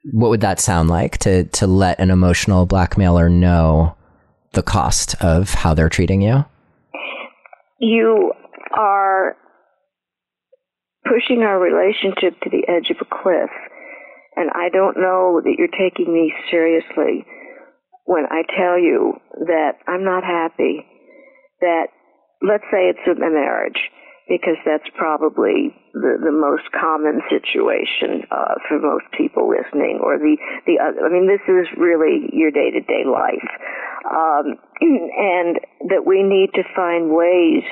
[0.04, 3.96] what would that sound like to, to let an emotional blackmailer know
[4.54, 6.44] the cost of how they're treating you?
[7.80, 8.34] You
[8.78, 9.36] are
[11.04, 13.50] pushing our relationship to the edge of a cliff.
[14.36, 17.26] And I don't know that you're taking me seriously
[18.06, 19.14] when I tell you
[19.46, 20.86] that I'm not happy,
[21.60, 21.88] that
[22.42, 23.80] let's say it's a marriage,
[24.32, 30.40] because that's probably the, the most common situation uh, for most people listening, or the
[30.64, 31.04] the other.
[31.04, 33.52] I mean, this is really your day to day life,
[34.08, 35.60] um, and
[35.92, 37.68] that we need to find ways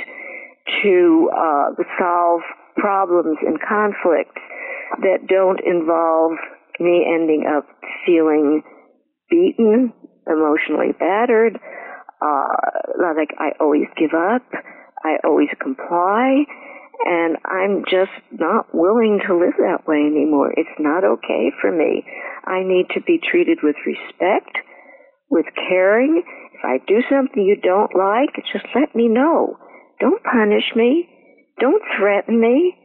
[0.84, 2.41] to uh, solve
[2.76, 4.43] problems and conflicts
[5.00, 6.36] that don't involve
[6.80, 7.63] me ending up
[8.06, 8.63] feeling
[9.30, 9.93] beaten,
[10.28, 11.56] emotionally battered,
[12.22, 12.52] uh,
[13.00, 14.43] like I always give up,
[15.04, 16.46] I always comply,
[17.06, 20.52] And I'm just not willing to live that way anymore.
[20.56, 22.04] It's not okay for me.
[22.46, 24.58] I need to be treated with respect,
[25.30, 26.24] with caring.
[26.54, 29.58] If I do something you don't like, just let me know.
[30.02, 31.08] Don't punish me.
[31.60, 32.76] Don't threaten me.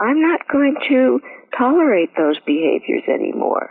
[0.00, 1.20] I'm not going to
[1.56, 3.70] tolerate those behaviors anymore.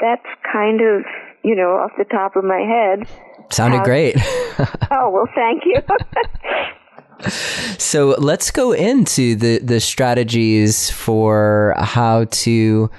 [0.00, 1.02] That's kind of,
[1.44, 3.06] you know, off the top of my head.
[3.50, 4.16] Sounded how, great.
[4.90, 5.80] oh, well, thank you.
[7.78, 12.90] so let's go into the, the strategies for how to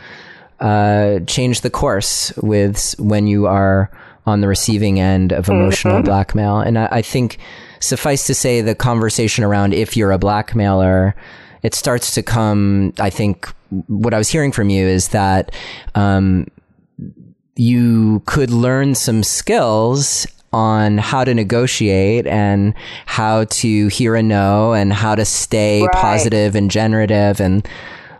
[0.59, 3.91] uh, change the course with when you are
[4.25, 6.05] on the receiving end of emotional mm-hmm.
[6.05, 6.59] blackmail.
[6.59, 7.37] And I, I think
[7.79, 11.15] suffice to say, the conversation around if you're a blackmailer,
[11.63, 12.93] it starts to come.
[12.99, 13.47] I think
[13.87, 15.51] what I was hearing from you is that
[15.95, 16.47] um,
[17.55, 22.73] you could learn some skills on how to negotiate and
[23.05, 25.91] how to hear a no and how to stay right.
[25.91, 27.67] positive and generative and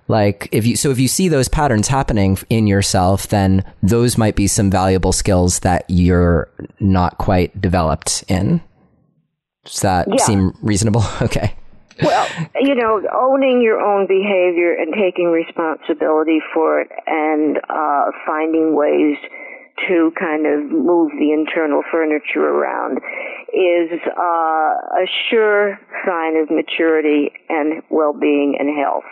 [0.08, 4.36] like if you so if you see those patterns happening in yourself then those might
[4.36, 8.62] be some valuable skills that you're not quite developed in
[9.64, 10.18] does that yeah.
[10.18, 11.56] seem reasonable okay
[12.02, 12.28] well,
[12.62, 19.18] you know, owning your own behavior and taking responsibility for it and uh, finding ways
[19.88, 22.98] to kind of move the internal furniture around
[23.54, 29.04] is uh, a sure sign of maturity and well-being and health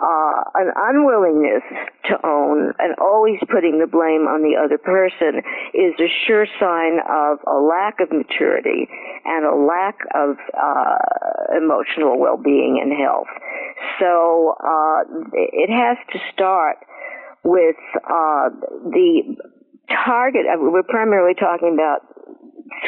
[0.00, 1.62] uh, an unwillingness
[2.04, 5.42] to own and always putting the blame on the other person
[5.74, 8.88] is a sure sign of a lack of maturity
[9.24, 13.30] and a lack of uh, emotional well-being and health.
[14.00, 16.78] So uh, it has to start
[17.44, 18.50] with uh,
[18.90, 19.36] the
[20.04, 20.46] target.
[20.58, 22.00] We're primarily talking about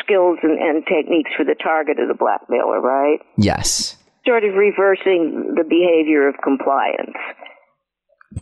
[0.01, 3.21] skills and, and techniques for the target of the blackmailer, right?
[3.37, 3.98] Yes
[4.29, 7.17] sort of reversing the behavior of compliance.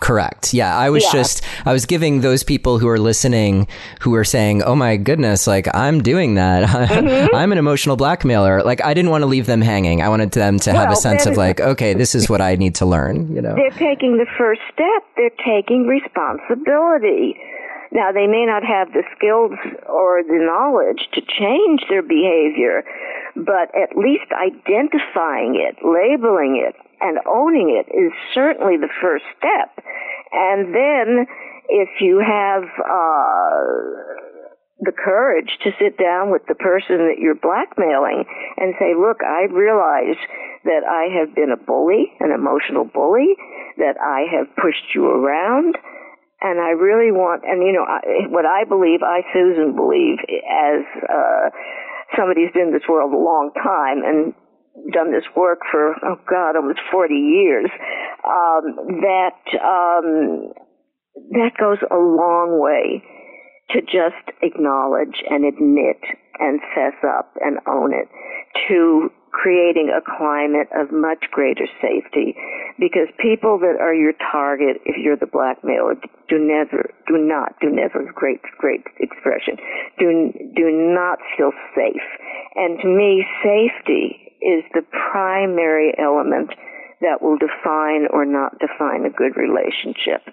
[0.01, 0.53] Correct.
[0.53, 1.13] Yeah, I was yeah.
[1.13, 3.69] just I was giving those people who are listening
[4.01, 6.67] who are saying, "Oh my goodness, like I'm doing that.
[6.97, 7.35] Mm-hmm.
[7.35, 10.03] I'm an emotional blackmailer." Like I didn't want to leave them hanging.
[10.03, 12.57] I wanted them to well, have a sense of like, "Okay, this is what I
[12.57, 13.55] need to learn," you know.
[13.55, 15.03] They're taking the first step.
[15.17, 17.39] They're taking responsibility.
[17.93, 19.53] Now, they may not have the skills
[19.89, 22.83] or the knowledge to change their behavior,
[23.37, 29.85] but at least identifying it, labeling it, and owning it is certainly the first step.
[30.33, 31.27] And then,
[31.69, 33.61] if you have uh,
[34.81, 38.25] the courage to sit down with the person that you're blackmailing
[38.57, 40.17] and say, look, I realize
[40.65, 43.37] that I have been a bully, an emotional bully,
[43.79, 45.77] that I have pushed you around,
[46.41, 50.85] and I really want, and you know, I, what I believe, I Susan believe, as
[51.09, 51.49] uh,
[52.15, 54.35] somebody who's been in this world a long time and
[54.93, 57.71] done this work for oh God, almost forty years,
[58.25, 60.53] um, that um,
[61.33, 63.03] that goes a long way
[63.71, 65.99] to just acknowledge and admit
[66.39, 68.09] and fess up and own it
[68.69, 72.33] to creating a climate of much greater safety
[72.81, 75.95] because people that are your target if you're the blackmailer
[76.29, 79.61] do never do not do never great great expression
[79.99, 82.09] do do not feel safe.
[82.57, 86.51] And to me safety is the primary element
[87.03, 90.25] that will define or not define a good relationship.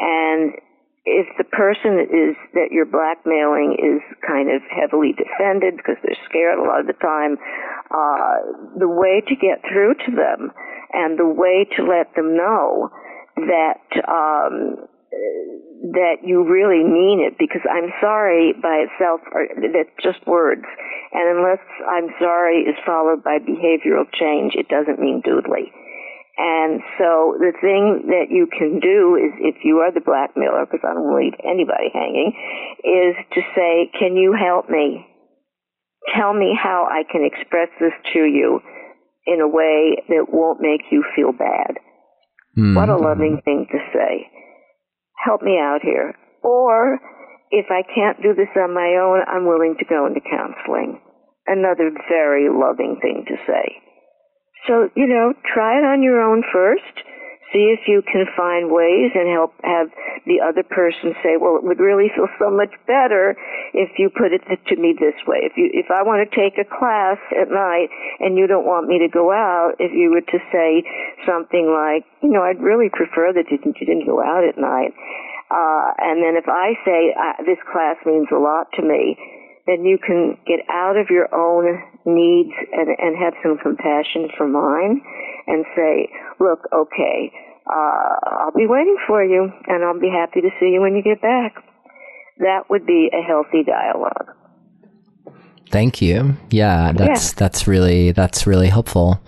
[0.00, 0.58] And
[1.06, 6.58] if the person is that you're blackmailing is kind of heavily defended because they're scared
[6.58, 7.38] a lot of the time,
[7.90, 10.52] uh, the way to get through to them
[10.92, 12.90] and the way to let them know
[13.36, 14.86] that um,
[15.92, 17.38] that you really mean it.
[17.38, 20.64] Because I'm sorry by itself are, that's just words.
[21.12, 25.72] And unless I'm sorry is followed by behavioral change it doesn't mean doodly.
[26.40, 30.80] And so the thing that you can do is, if you are the blackmailer, because
[30.88, 32.32] I don't leave anybody hanging,
[32.80, 35.04] is to say, can you help me?
[36.16, 38.60] Tell me how I can express this to you
[39.26, 41.76] in a way that won't make you feel bad.
[42.56, 42.74] Mm-hmm.
[42.74, 44.26] What a loving thing to say.
[45.24, 46.14] Help me out here.
[46.42, 46.98] Or,
[47.50, 51.00] if I can't do this on my own, I'm willing to go into counseling.
[51.46, 53.76] Another very loving thing to say.
[54.66, 57.06] So, you know, try it on your own first.
[57.52, 59.90] See if you can find ways and help have
[60.22, 63.34] the other person say, well, it would really feel so much better
[63.74, 65.42] if you put it to me this way.
[65.42, 67.90] If you, if I want to take a class at night
[68.22, 70.86] and you don't want me to go out, if you were to say
[71.26, 74.54] something like, you know, I'd really prefer that you, didn't, you didn't go out at
[74.54, 74.94] night.
[75.50, 77.10] Uh, and then if I say,
[77.42, 79.18] this class means a lot to me,
[79.66, 84.46] then you can get out of your own needs and, and have some compassion for
[84.46, 85.02] mine
[85.50, 87.32] and say, look, okay,
[87.66, 91.02] uh, I'll be waiting for you and I'll be happy to see you when you
[91.02, 91.56] get back.
[92.38, 94.34] That would be a healthy dialogue.
[95.70, 96.36] Thank you.
[96.50, 97.34] Yeah, that's yeah.
[97.36, 99.20] that's really that's really helpful.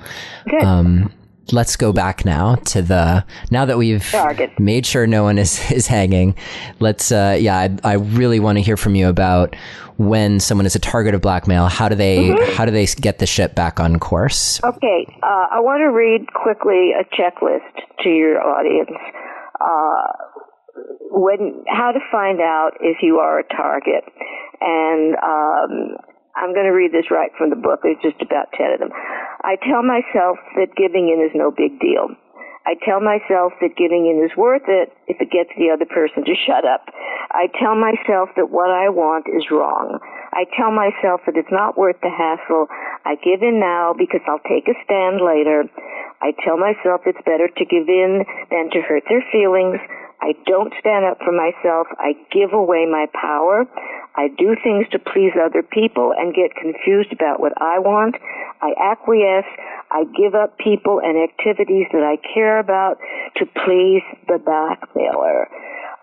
[0.49, 0.63] Good.
[0.63, 1.13] Um,
[1.51, 4.59] let's go back now to the now that we've Target.
[4.59, 6.35] made sure no one is is hanging.
[6.79, 9.57] Let's uh, yeah, I, I really want to hear from you about
[9.99, 11.67] when someone is a target of blackmail.
[11.69, 12.57] How do they mm-hmm.
[12.57, 14.63] how do they get the ship back on course?
[14.63, 18.91] Okay, uh, I want to read quickly a checklist to your audience.
[19.61, 20.13] Uh,
[21.11, 24.05] when how to find out if you are a target,
[24.61, 25.97] and um,
[26.37, 27.81] I'm going to read this right from the book.
[27.83, 28.93] There's just about 10 of them.
[29.45, 32.09] I tell myself that giving in is no big deal.
[32.65, 36.23] I tell myself that giving in is worth it if it gets the other person
[36.25, 36.87] to shut up.
[37.35, 39.99] I tell myself that what I want is wrong.
[40.33, 42.71] I tell myself that it's not worth the hassle.
[43.05, 45.67] I give in now because I'll take a stand later.
[46.23, 49.83] I tell myself it's better to give in than to hurt their feelings.
[50.23, 51.91] I don't stand up for myself.
[51.99, 53.67] I give away my power.
[54.15, 58.17] I do things to please other people and get confused about what I want.
[58.61, 59.49] I acquiesce.
[59.91, 62.99] I give up people and activities that I care about
[63.37, 65.49] to please the blackmailer.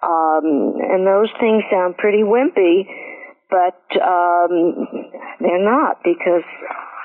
[0.01, 2.87] Um, and those things sound pretty wimpy,
[3.49, 4.87] but um,
[5.39, 6.45] they're not because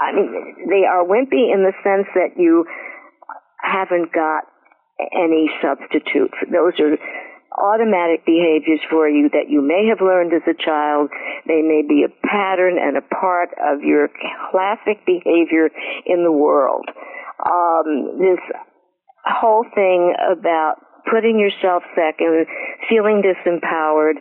[0.00, 2.66] I mean they are wimpy in the sense that you
[3.60, 4.44] haven't got
[5.12, 6.32] any substitute.
[6.52, 6.96] Those are
[7.58, 11.10] automatic behaviors for you that you may have learned as a child.
[11.46, 14.08] They may be a pattern and a part of your
[14.50, 15.70] classic behavior
[16.06, 16.86] in the world.
[17.44, 18.42] Um, this
[19.24, 20.76] whole thing about
[21.10, 22.46] putting yourself second,
[22.88, 24.18] feeling disempowered,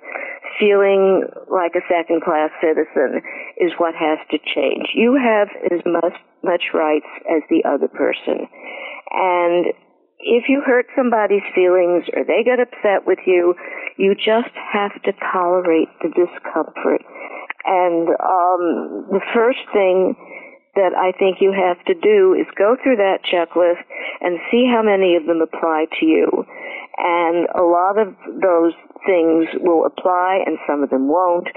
[0.59, 3.21] feeling like a second class citizen
[3.57, 4.87] is what has to change.
[4.93, 6.13] You have as much,
[6.43, 8.47] much rights as the other person.
[9.11, 9.65] And
[10.23, 13.55] if you hurt somebody's feelings or they get upset with you,
[13.97, 17.03] you just have to tolerate the discomfort.
[17.65, 20.15] And um, the first thing
[20.75, 23.85] that I think you have to do is go through that checklist
[24.21, 26.45] and see how many of them apply to you.
[26.97, 28.73] And a lot of those
[29.05, 31.47] things will apply and some of them won't.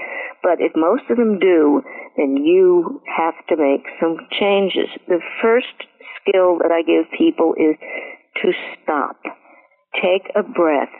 [0.43, 1.81] But if most of them do,
[2.15, 4.89] then you have to make some changes.
[5.07, 5.73] The first
[6.21, 7.75] skill that I give people is
[8.41, 8.51] to
[8.83, 9.17] stop.
[9.95, 10.93] Take a breath.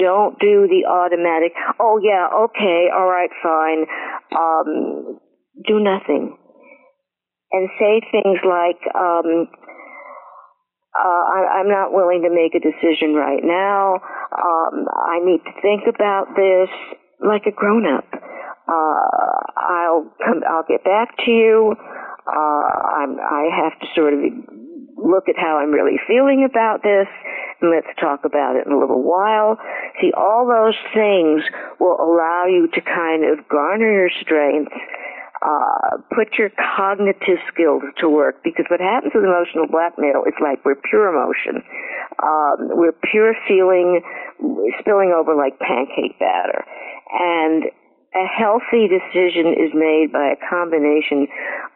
[0.00, 3.84] Don't do the automatic, oh yeah, okay, alright, fine.
[4.32, 5.18] Um,
[5.66, 6.36] do nothing.
[7.52, 9.48] And say things like, um,
[10.96, 14.00] uh, I, am not willing to make a decision right now.
[14.32, 16.68] Um, I need to think about this
[17.20, 18.08] like a grown up.
[18.12, 21.74] Uh, I'll come, I'll get back to you.
[22.26, 24.20] Uh, I have to sort of
[25.02, 27.10] look at how I'm really feeling about this,
[27.60, 29.58] and let's talk about it in a little while.
[30.00, 31.42] See, all those things
[31.78, 34.72] will allow you to kind of garner your strength,
[35.42, 40.64] uh, put your cognitive skills to work, because what happens with emotional blackmail is like
[40.64, 41.62] we're pure emotion.
[42.22, 44.02] Um, we're pure feeling
[44.80, 46.64] spilling over like pancake batter.
[47.10, 47.64] And
[48.14, 51.26] a healthy decision is made by a combination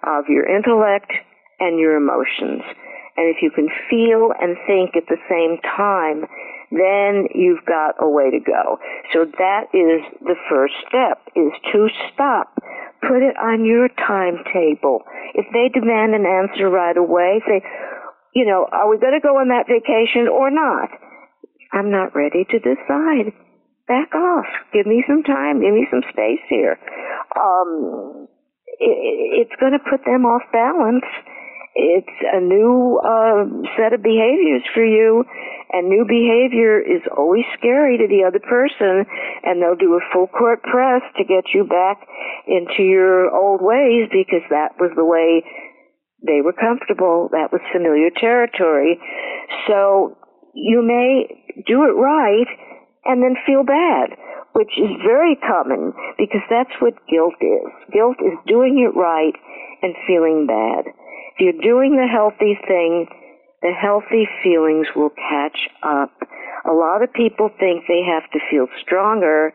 [0.05, 1.11] of your intellect
[1.59, 2.63] and your emotions.
[3.17, 6.29] And if you can feel and think at the same time,
[6.71, 8.79] then you've got a way to go.
[9.13, 12.53] So that is the first step, is to stop.
[13.01, 15.05] Put it on your timetable.
[15.35, 17.63] If they demand an answer right away, say,
[18.35, 20.91] you know, are we going to go on that vacation or not?
[21.73, 23.33] I'm not ready to decide.
[23.87, 24.47] Back off.
[24.73, 25.63] Give me some time.
[25.63, 26.77] Give me some space here.
[27.39, 28.27] Um,
[28.81, 31.07] it, it's going to put them off balance
[31.77, 33.45] it's a new uh,
[33.77, 35.25] set of behaviors for you,
[35.73, 39.05] and new behavior is always scary to the other person,
[39.45, 42.01] and they'll do a full court press to get you back
[42.49, 45.45] into your old ways because that was the way
[46.25, 47.29] they were comfortable.
[47.33, 48.97] That was familiar territory.
[49.69, 50.17] So
[50.55, 51.29] you may
[51.69, 52.49] do it right
[53.05, 54.17] and then feel bad,
[54.57, 57.69] which is very common because that's what guilt is.
[57.93, 59.37] Guilt is doing it right
[59.83, 60.89] and feeling bad.
[61.39, 63.07] You're doing the healthy thing,
[63.63, 66.13] the healthy feelings will catch up.
[66.69, 69.53] A lot of people think they have to feel stronger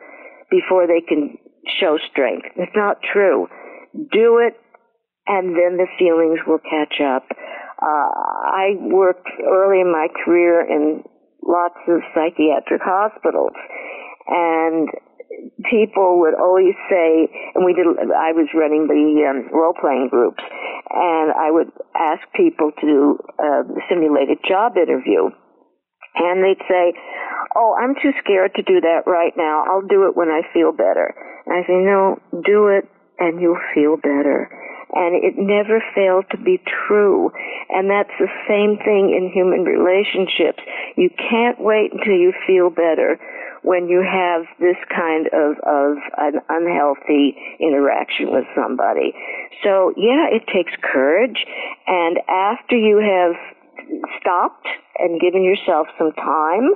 [0.50, 1.38] before they can
[1.80, 2.48] show strength.
[2.56, 3.48] It's not true.
[3.94, 4.56] Do it
[5.28, 7.26] and then the feelings will catch up.
[7.82, 8.10] Uh,
[8.52, 11.04] I worked early in my career in
[11.42, 13.54] lots of psychiatric hospitals
[14.28, 14.90] and
[15.70, 20.44] people would always say, and we did, I was running the um, role playing groups,
[20.90, 25.30] and I would ask people to do a simulated job interview.
[26.16, 26.94] And they'd say,
[27.56, 29.64] Oh, I'm too scared to do that right now.
[29.68, 31.16] I'll do it when I feel better.
[31.46, 32.88] And I say, No, do it
[33.20, 34.50] and you'll feel better.
[34.92, 37.32] And it never failed to be true.
[37.70, 40.60] And that's the same thing in human relationships.
[40.98, 43.16] You can't wait until you feel better
[43.64, 49.14] when you have this kind of, of an unhealthy interaction with somebody.
[49.64, 51.46] So yeah, it takes courage.
[51.88, 53.36] And after you have
[54.20, 56.74] stopped and given yourself some time,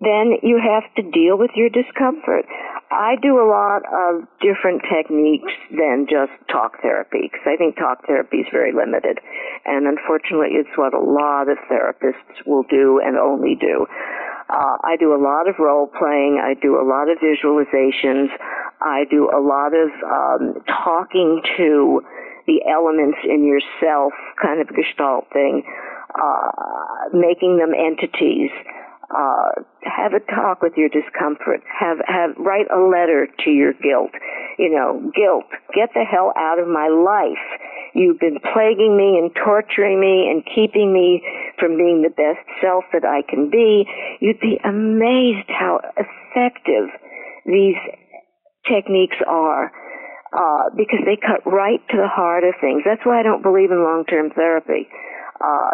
[0.00, 2.46] then you have to deal with your discomfort.
[2.90, 8.06] I do a lot of different techniques than just talk therapy because I think talk
[8.06, 9.18] therapy is very limited.
[9.66, 13.86] And unfortunately, it's what a lot of therapists will do and only do.
[14.48, 16.40] Uh, I do a lot of role playing.
[16.42, 18.28] I do a lot of visualizations.
[18.80, 22.00] I do a lot of um, talking to
[22.46, 25.62] the elements in yourself, kind of gestalt thing,
[26.16, 28.50] uh, making them entities
[29.10, 31.62] uh, have a talk with your discomfort.
[31.68, 34.12] Have have write a letter to your guilt.
[34.58, 35.48] You know, guilt.
[35.74, 37.46] Get the hell out of my life.
[37.98, 41.18] You've been plaguing me and torturing me and keeping me
[41.58, 43.90] from being the best self that I can be.
[44.20, 46.94] You'd be amazed how effective
[47.44, 47.74] these
[48.70, 49.72] techniques are.
[50.28, 52.82] Uh, because they cut right to the heart of things.
[52.84, 54.84] That's why I don't believe in long-term therapy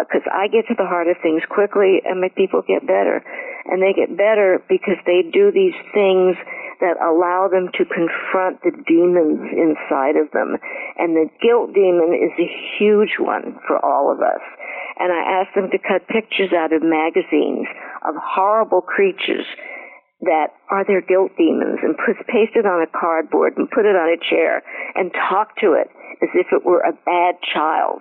[0.04, 3.24] because uh, I get to the heart of things quickly and my people get better.
[3.64, 6.36] And they get better because they do these things
[6.80, 10.56] that allow them to confront the demons inside of them.
[10.98, 12.48] And the guilt demon is a
[12.78, 14.42] huge one for all of us.
[14.98, 17.66] And I ask them to cut pictures out of magazines
[18.06, 19.46] of horrible creatures
[20.22, 23.96] that are their guilt demons and put, paste it on a cardboard and put it
[23.96, 24.62] on a chair
[24.94, 25.90] and talk to it
[26.22, 28.00] as if it were a bad child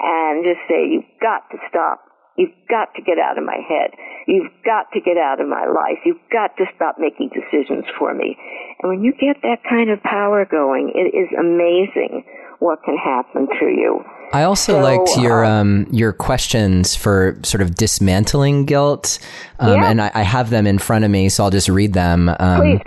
[0.00, 2.09] and just say, you've got to stop.
[2.40, 3.92] You've got to get out of my head.
[4.26, 6.00] You've got to get out of my life.
[6.08, 8.32] You've got to stop making decisions for me.
[8.80, 12.24] And when you get that kind of power going, it is amazing
[12.60, 14.04] what can happen to you.
[14.32, 19.18] I also so, liked your uh, um, your questions for sort of dismantling guilt,
[19.58, 19.90] um, yeah.
[19.90, 22.28] and I, I, have them in front of me, so I'll just read them.
[22.38, 22.80] Um,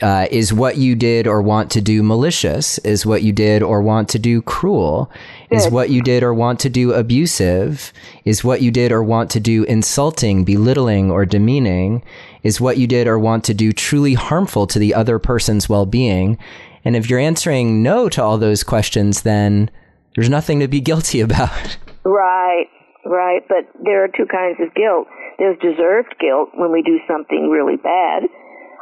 [0.00, 2.78] uh, is what you did or want to do malicious?
[2.78, 5.10] Is what you did or want to do cruel?
[5.50, 5.56] Good.
[5.56, 7.92] Is what you did or want to do abusive?
[8.24, 12.02] Is what you did or want to do insulting, belittling, or demeaning?
[12.44, 15.84] Is what you did or want to do truly harmful to the other person's well
[15.84, 16.38] being?
[16.88, 19.68] And if you're answering no to all those questions, then
[20.16, 21.76] there's nothing to be guilty about.
[22.02, 22.64] Right,
[23.04, 23.44] right.
[23.46, 25.04] But there are two kinds of guilt.
[25.36, 28.24] There's deserved guilt when we do something really bad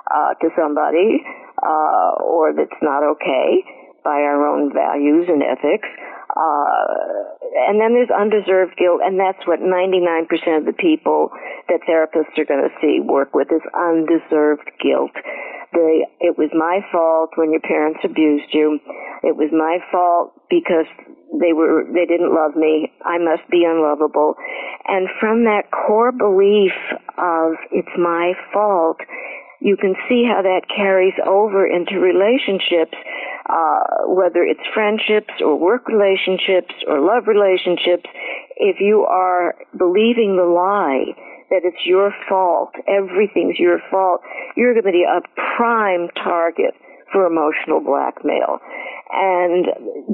[0.07, 1.19] uh, to somebody,
[1.67, 3.67] uh, or that's not okay
[4.05, 5.91] by our own values and ethics.
[6.31, 11.31] Uh, and then there's undeserved guilt, and that's what 99% of the people
[11.67, 15.11] that therapists are going to see work with is undeserved guilt
[15.73, 18.79] the it was my fault when your parents abused you.
[19.23, 20.87] It was my fault because
[21.41, 22.93] they were they didn't love me.
[23.05, 24.35] I must be unlovable.
[24.87, 26.73] And from that core belief
[27.19, 28.99] of it's my fault,
[29.61, 32.97] you can see how that carries over into relationships,
[33.49, 38.07] uh, whether it's friendships or work relationships or love relationships.
[38.57, 41.13] If you are believing the lie
[41.51, 44.21] that it's your fault, everything's your fault,
[44.57, 45.21] you're going to be a
[45.57, 46.75] prime target
[47.13, 48.59] for emotional blackmail.
[49.13, 49.67] And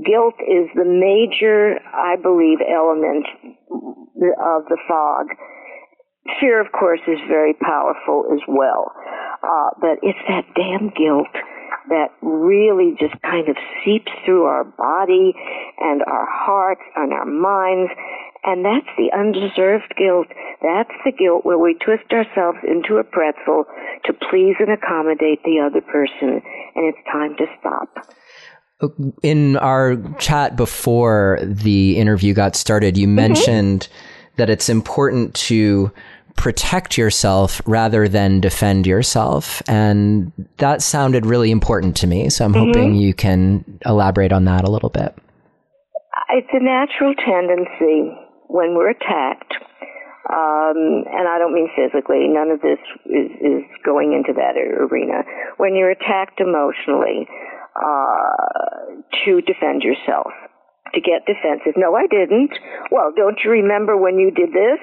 [0.05, 3.27] guilt is the major, I believe, element
[3.73, 5.27] of the fog.
[6.41, 8.93] Fear, of course, is very powerful as well.
[9.43, 11.33] Uh, but it's that damn guilt
[11.89, 15.33] that really just kind of seeps through our body
[15.81, 17.91] and our hearts and our minds
[18.45, 20.27] and that's the undeserved guilt.
[20.63, 23.65] That's the guilt where we twist ourselves into a pretzel
[24.05, 26.41] to please and accommodate the other person.
[26.75, 27.89] And it's time to stop.
[29.23, 33.17] In our chat before the interview got started, you mm-hmm.
[33.17, 33.89] mentioned
[34.37, 35.93] that it's important to
[36.37, 39.63] protect yourself rather than defend yourself.
[39.69, 42.31] And that sounded really important to me.
[42.31, 42.67] So I'm mm-hmm.
[42.67, 45.15] hoping you can elaborate on that a little bit.
[46.31, 48.17] It's a natural tendency
[48.49, 49.55] when we're attacked,
[50.31, 55.25] um, and I don't mean physically, none of this is, is going into that arena.
[55.57, 57.27] When you're attacked emotionally,
[57.75, 60.31] uh, to defend yourself,
[60.95, 61.75] to get defensive.
[61.77, 62.53] No, I didn't.
[62.91, 64.81] Well, don't you remember when you did this?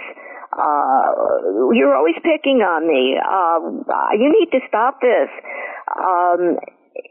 [0.52, 3.16] Uh, you're always picking on me.
[3.22, 5.30] Uh, you need to stop this.
[5.94, 6.58] Um,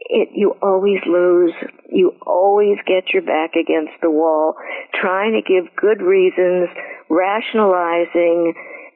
[0.09, 1.53] it, you always lose.
[1.91, 4.55] You always get your back against the wall,
[4.93, 6.69] trying to give good reasons,
[7.09, 8.53] rationalizing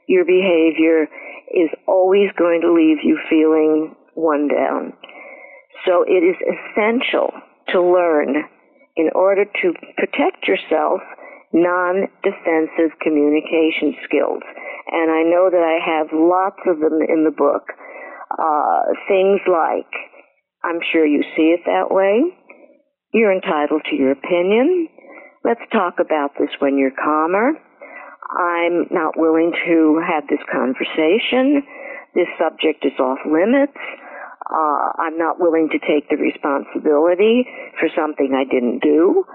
[0.08, 1.08] your behavior
[1.54, 4.94] is always going to leave you feeling one down.
[5.86, 7.32] So it is essential
[7.70, 8.44] to learn
[8.96, 11.02] in order to protect yourself
[11.54, 14.42] non-defensive communication skills.
[14.92, 17.70] And I know that I have lots of them in the book.
[18.34, 19.90] Uh, things like,
[20.64, 22.24] I'm sure you see it that way.
[23.14, 24.88] You're entitled to your opinion.
[25.44, 27.52] Let's talk about this when you're calmer.
[28.32, 31.62] I'm not willing to have this conversation.
[32.16, 33.78] This subject is off limits.
[34.50, 37.46] Uh, I'm not willing to take the responsibility
[37.80, 39.26] for something I didn't do.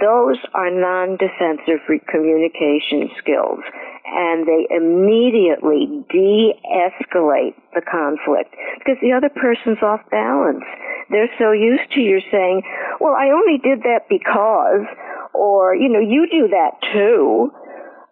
[0.00, 3.60] Those are non-defensive communication skills
[4.04, 10.64] and they immediately de-escalate the conflict because the other person's off balance.
[11.10, 12.62] They're so used to you saying,
[13.00, 14.86] well, I only did that because,
[15.34, 17.50] or, you know, you do that too.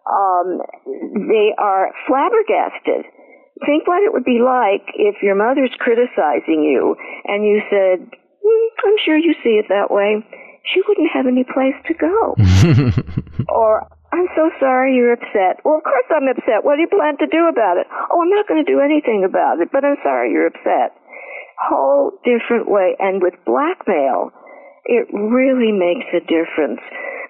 [0.05, 0.61] Um,
[1.27, 3.05] they are flabbergasted
[3.65, 8.67] think what it would be like if your mother's criticizing you and you said, mm,
[8.85, 10.25] I'm sure you see it that way.
[10.73, 12.35] She wouldn't have any place to go.
[13.49, 15.63] or, I'm so sorry you're upset.
[15.63, 16.67] Well, of course I'm upset.
[16.67, 17.87] What do you plan to do about it?
[18.11, 20.99] Oh, I'm not going to do anything about it, but I'm sorry you're upset.
[21.55, 22.95] Whole different way.
[22.99, 24.31] And with blackmail,
[24.83, 26.81] it really makes a difference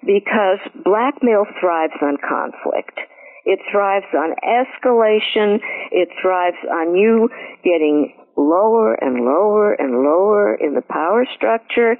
[0.02, 2.98] because blackmail thrives on conflict.
[3.44, 5.62] It thrives on escalation.
[5.90, 7.30] It thrives on you
[7.62, 11.96] getting lower and lower and lower in the power structure.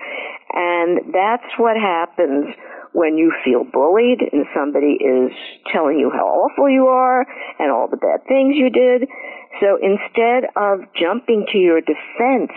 [0.52, 2.54] And that's what happens
[2.92, 5.32] when you feel bullied and somebody is
[5.72, 7.26] telling you how awful you are
[7.58, 9.08] and all the bad things you did.
[9.60, 12.52] So instead of jumping to your defense,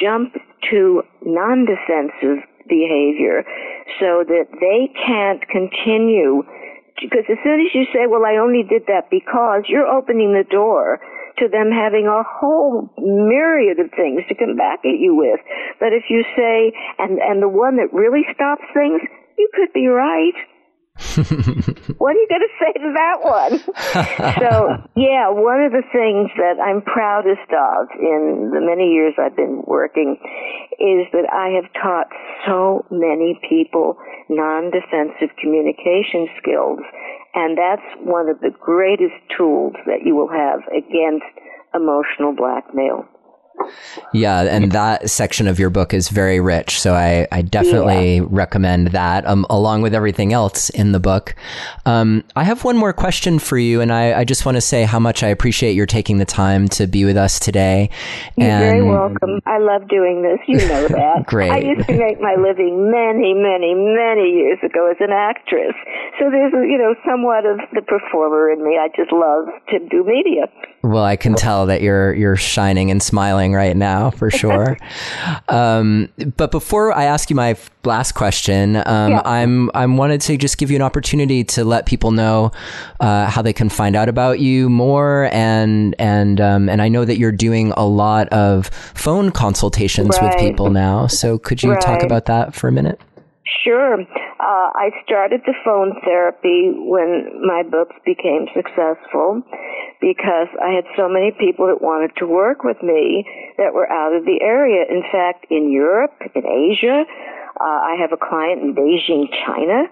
[0.00, 0.34] jump
[0.70, 3.44] to non-defensive behavior
[4.00, 6.42] so that they can't continue
[7.00, 10.44] because as soon as you say, well, I only did that because, you're opening the
[10.48, 11.00] door
[11.38, 15.40] to them having a whole myriad of things to come back at you with.
[15.80, 19.00] But if you say, and, and the one that really stops things,
[19.38, 20.34] you could be right.
[21.98, 23.58] what are you going to say to that one?
[24.38, 29.34] so, yeah, one of the things that I'm proudest of in the many years I've
[29.34, 30.14] been working
[30.78, 32.14] is that I have taught
[32.46, 33.98] so many people
[34.30, 36.78] non-defensive communication skills,
[37.34, 41.26] and that's one of the greatest tools that you will have against
[41.74, 43.04] emotional blackmail.
[44.12, 46.80] Yeah, and that section of your book is very rich.
[46.80, 48.24] So I, I definitely yeah.
[48.28, 51.34] recommend that, um, along with everything else in the book.
[51.84, 54.84] Um, I have one more question for you, and I, I just want to say
[54.84, 57.90] how much I appreciate your taking the time to be with us today.
[58.36, 59.40] You're and very welcome.
[59.46, 60.38] I love doing this.
[60.46, 61.26] You know that.
[61.26, 61.50] Great.
[61.50, 65.74] I used to make my living many, many, many years ago as an actress.
[66.18, 68.78] So there's, you know, somewhat of the performer in me.
[68.78, 70.46] I just love to do media.
[70.82, 74.76] Well, I can tell that you're you're shining and smiling right now for sure.
[75.48, 79.22] um, but before I ask you my last question, um, yeah.
[79.24, 82.52] I'm I'm wanted to just give you an opportunity to let people know
[83.00, 87.04] uh, how they can find out about you more, and and um, and I know
[87.04, 90.34] that you're doing a lot of phone consultations right.
[90.34, 91.06] with people now.
[91.06, 91.80] So could you right.
[91.80, 93.00] talk about that for a minute?
[93.44, 94.00] Sure.
[94.00, 99.42] Uh, I started the phone therapy when my books became successful
[100.00, 103.28] because I had so many people that wanted to work with me
[103.58, 104.84] that were out of the area.
[104.88, 107.04] In fact, in Europe, in Asia,
[107.60, 109.84] uh, I have a client in Beijing, China.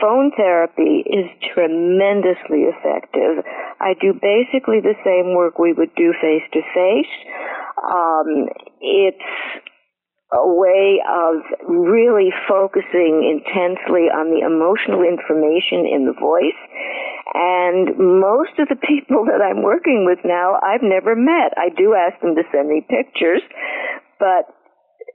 [0.00, 3.44] Phone therapy is tremendously effective.
[3.80, 7.12] I do basically the same work we would do face to face.
[7.76, 8.48] Um,
[8.80, 9.24] it's
[10.32, 16.58] a way of really focusing intensely on the emotional information in the voice.
[17.34, 21.54] And most of the people that I'm working with now, I've never met.
[21.58, 23.42] I do ask them to send me pictures,
[24.18, 24.46] but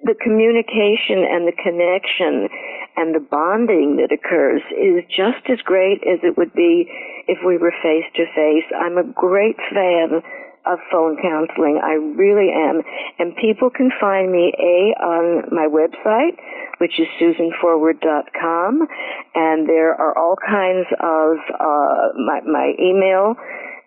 [0.03, 2.51] the communication and the connection
[2.97, 6.87] and the bonding that occurs is just as great as it would be
[7.27, 8.67] if we were face to face.
[8.75, 10.19] I'm a great fan
[10.67, 11.79] of phone counseling.
[11.83, 12.81] I really am.
[13.19, 16.37] And people can find me, A, on my website,
[16.79, 18.87] which is susanforward.com,
[19.35, 23.35] and there are all kinds of, uh, my, my email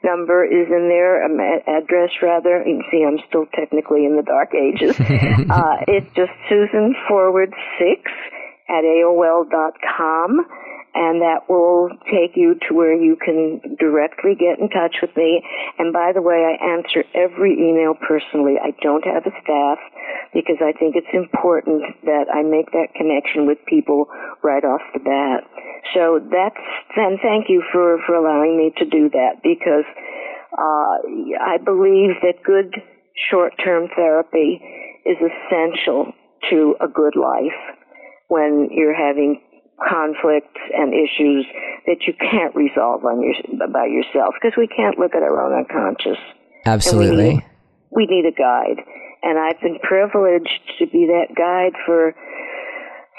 [0.05, 2.63] number is in there, um, address rather.
[2.65, 4.99] You can see I'm still technically in the dark ages.
[5.01, 8.01] uh, it's just Susan Forward 6
[8.69, 10.47] at AOL.com
[10.95, 15.43] and that will take you to where you can directly get in touch with me.
[15.79, 18.57] And by the way, I answer every email personally.
[18.57, 19.79] I don't have a staff
[20.33, 24.09] because I think it's important that I make that connection with people
[24.43, 25.45] right off the bat.
[25.95, 26.65] So that's,
[26.97, 29.87] and thank you for, for allowing me to do that because,
[30.57, 30.97] uh,
[31.41, 32.75] I believe that good
[33.31, 34.61] short-term therapy
[35.05, 36.13] is essential
[36.51, 37.57] to a good life
[38.29, 39.41] when you're having
[39.79, 41.47] conflicts and issues
[41.87, 43.35] that you can't resolve on your
[43.69, 46.19] by yourself because we can't look at our own unconscious.
[46.67, 47.17] Absolutely.
[47.17, 47.45] We need,
[47.91, 48.83] we need a guide,
[49.23, 52.15] and I've been privileged to be that guide for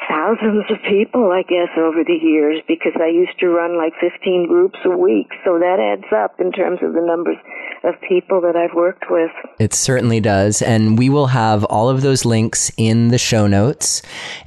[0.08, 4.47] thousands of people, I guess, over the years because I used to run like 15
[4.47, 5.28] groups a week.
[5.43, 7.38] So that adds up in terms of the numbers
[7.84, 9.32] of people that I've worked with.
[9.60, 10.62] It certainly does.
[10.62, 14.02] And we will have all of those links in the show notes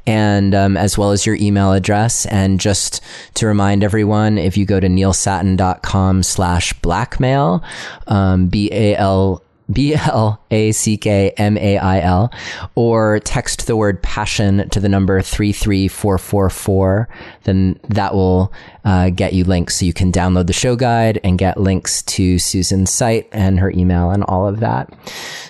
[0.07, 2.27] and um, as well as your email address.
[2.27, 3.01] And just
[3.35, 7.63] to remind everyone, if you go to neilsattin.com slash blackmail,
[8.07, 12.33] um, B-A-L B L A C K M A I L,
[12.75, 17.09] or text the word passion to the number 33444.
[17.45, 18.53] Then that will
[18.85, 22.39] uh, get you links so you can download the show guide and get links to
[22.39, 24.93] Susan's site and her email and all of that.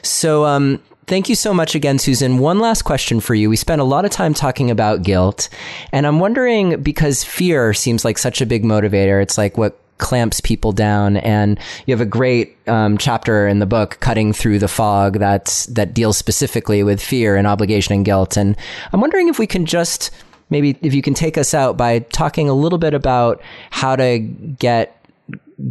[0.03, 2.39] So, um, Thank you so much again, Susan.
[2.39, 3.51] One last question for you.
[3.51, 5.49] We spent a lot of time talking about guilt,
[5.91, 9.21] and I'm wondering because fear seems like such a big motivator.
[9.21, 11.17] It's like what clamps people down.
[11.19, 15.67] And you have a great um, chapter in the book, "Cutting Through the Fog," that's
[15.67, 18.37] that deals specifically with fear and obligation and guilt.
[18.37, 18.57] And
[18.93, 20.11] I'm wondering if we can just
[20.51, 23.41] maybe if you can take us out by talking a little bit about
[23.71, 24.99] how to get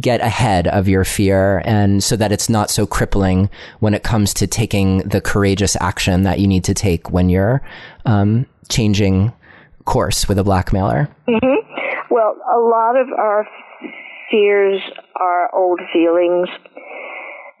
[0.00, 4.32] get ahead of your fear and so that it's not so crippling when it comes
[4.32, 7.60] to taking the courageous action that you need to take when you're
[8.06, 9.30] um, changing
[9.84, 11.08] course with a blackmailer.
[11.28, 12.14] Mm-hmm.
[12.14, 13.46] Well, a lot of our
[14.32, 14.80] fears
[15.14, 16.48] are old feelings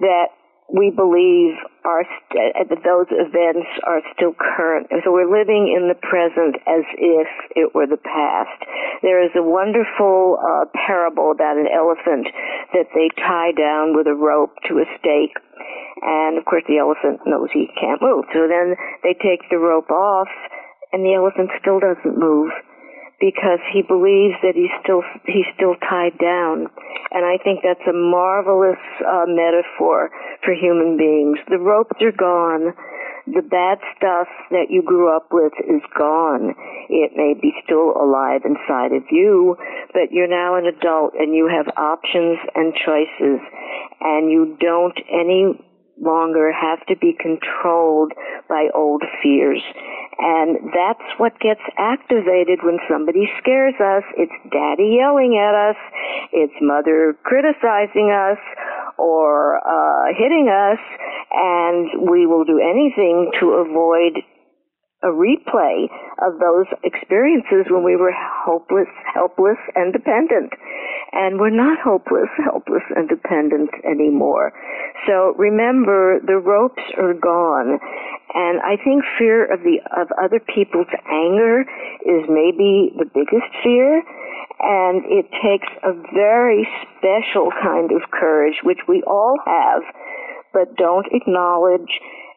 [0.00, 0.32] that
[0.72, 1.52] we believe
[1.84, 4.88] are st- that those events are still current.
[5.04, 8.56] So we're living in the present as if it were the past.
[9.04, 12.26] There is a wonderful uh, parable about an elephant
[12.72, 15.36] that they tie down with a rope to a stake.
[16.00, 18.24] And of course the elephant knows he can't move.
[18.32, 20.32] So then they take the rope off
[20.92, 22.50] and the elephant still doesn't move
[23.22, 26.66] because he believes that he's still he's still tied down.
[27.14, 30.10] And i think that's a marvelous uh, metaphor
[30.42, 31.38] for human beings.
[31.46, 32.74] The ropes are gone.
[33.22, 36.58] The bad stuff that you grew up with is gone.
[36.90, 39.56] It may be still alive inside of you
[39.92, 43.40] but you're now an adult and you have options and choices.
[44.00, 45.54] And you don't any
[46.00, 48.12] longer have to be controlled
[48.48, 49.62] by old fears.
[50.18, 54.04] And that's what gets activated when somebody scares us.
[54.16, 55.76] It's daddy yelling at us.
[56.32, 58.38] It's mother criticizing us
[58.98, 60.78] or uh, hitting us.
[61.32, 64.20] And we will do anything to avoid
[65.02, 65.90] a replay
[66.22, 70.52] of those experiences when we were hopeless, helpless, and dependent.
[71.12, 74.52] And we're not hopeless, helpless, and dependent anymore.
[75.06, 77.78] So remember, the ropes are gone.
[78.34, 81.68] And I think fear of the, of other people's anger
[82.00, 84.02] is maybe the biggest fear.
[84.60, 89.82] And it takes a very special kind of courage, which we all have,
[90.52, 91.90] but don't acknowledge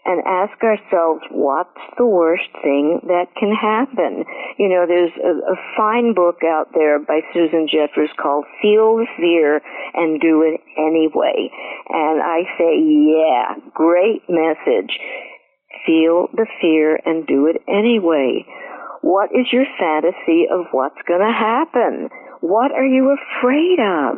[0.05, 4.23] and ask ourselves what's the worst thing that can happen.
[4.57, 9.07] You know, there's a, a, fine book out there by Susan Jeffers called Feel the
[9.17, 9.61] Fear
[9.95, 11.49] and Do It Anyway.
[11.89, 14.93] And I say, yeah, great message.
[15.85, 18.45] Feel the fear and do it anyway.
[19.01, 22.09] What is your fantasy of what's going to happen?
[22.41, 24.17] What are you afraid of?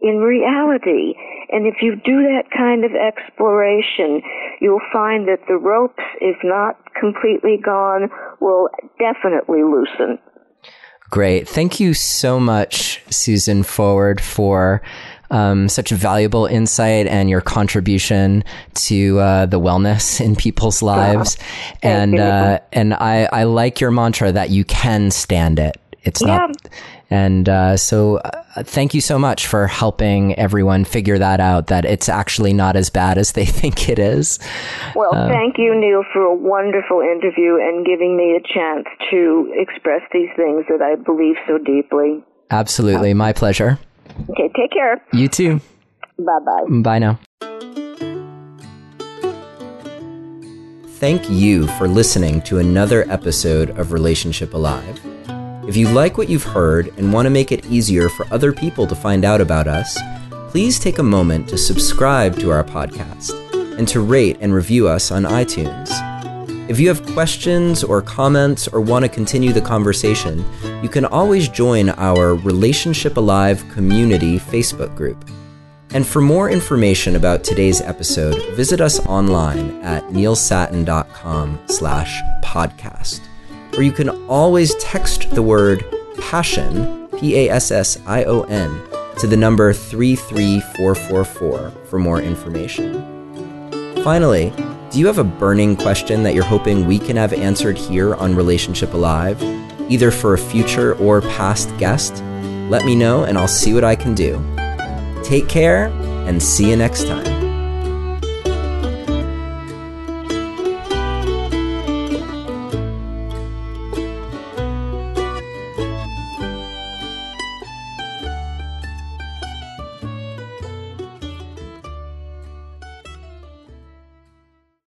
[0.00, 1.14] In reality.
[1.50, 4.22] And if you do that kind of exploration,
[4.60, 8.68] you'll find that the ropes, if not completely gone, will
[8.98, 10.18] definitely loosen.
[11.08, 11.48] Great.
[11.48, 14.82] Thank you so much, Susan Forward, for
[15.30, 18.42] um, such valuable insight and your contribution
[18.74, 21.38] to uh, the wellness in people's lives.
[21.82, 25.76] And uh, and I, I like your mantra that you can stand it.
[26.02, 26.38] It's yeah.
[26.38, 26.68] not
[27.10, 31.68] and uh, so, uh, thank you so much for helping everyone figure that out.
[31.68, 34.38] That it's actually not as bad as they think it is.
[34.94, 39.52] Well, uh, thank you, Neil, for a wonderful interview and giving me a chance to
[39.54, 42.22] express these things that I believe so deeply.
[42.50, 43.78] Absolutely, my pleasure.
[44.30, 45.02] Okay, take care.
[45.12, 45.60] You too.
[46.18, 46.80] Bye bye.
[46.82, 47.18] Bye now.
[50.98, 54.98] Thank you for listening to another episode of Relationship Alive.
[55.68, 58.86] If you like what you've heard and want to make it easier for other people
[58.86, 59.98] to find out about us,
[60.48, 63.32] please take a moment to subscribe to our podcast
[63.76, 65.90] and to rate and review us on iTunes.
[66.70, 70.44] If you have questions or comments or want to continue the conversation,
[70.82, 75.28] you can always join our Relationship Alive community Facebook group.
[75.90, 83.20] And for more information about today's episode, visit us online at neilsattin.com slash podcast.
[83.76, 85.84] Or you can always text the word
[86.18, 88.82] passion, P-A-S-S-I-O-N,
[89.18, 93.02] to the number 33444 for more information.
[94.02, 94.52] Finally,
[94.90, 98.34] do you have a burning question that you're hoping we can have answered here on
[98.34, 99.42] Relationship Alive,
[99.90, 102.22] either for a future or past guest?
[102.70, 104.42] Let me know and I'll see what I can do.
[105.22, 105.88] Take care
[106.26, 107.35] and see you next time.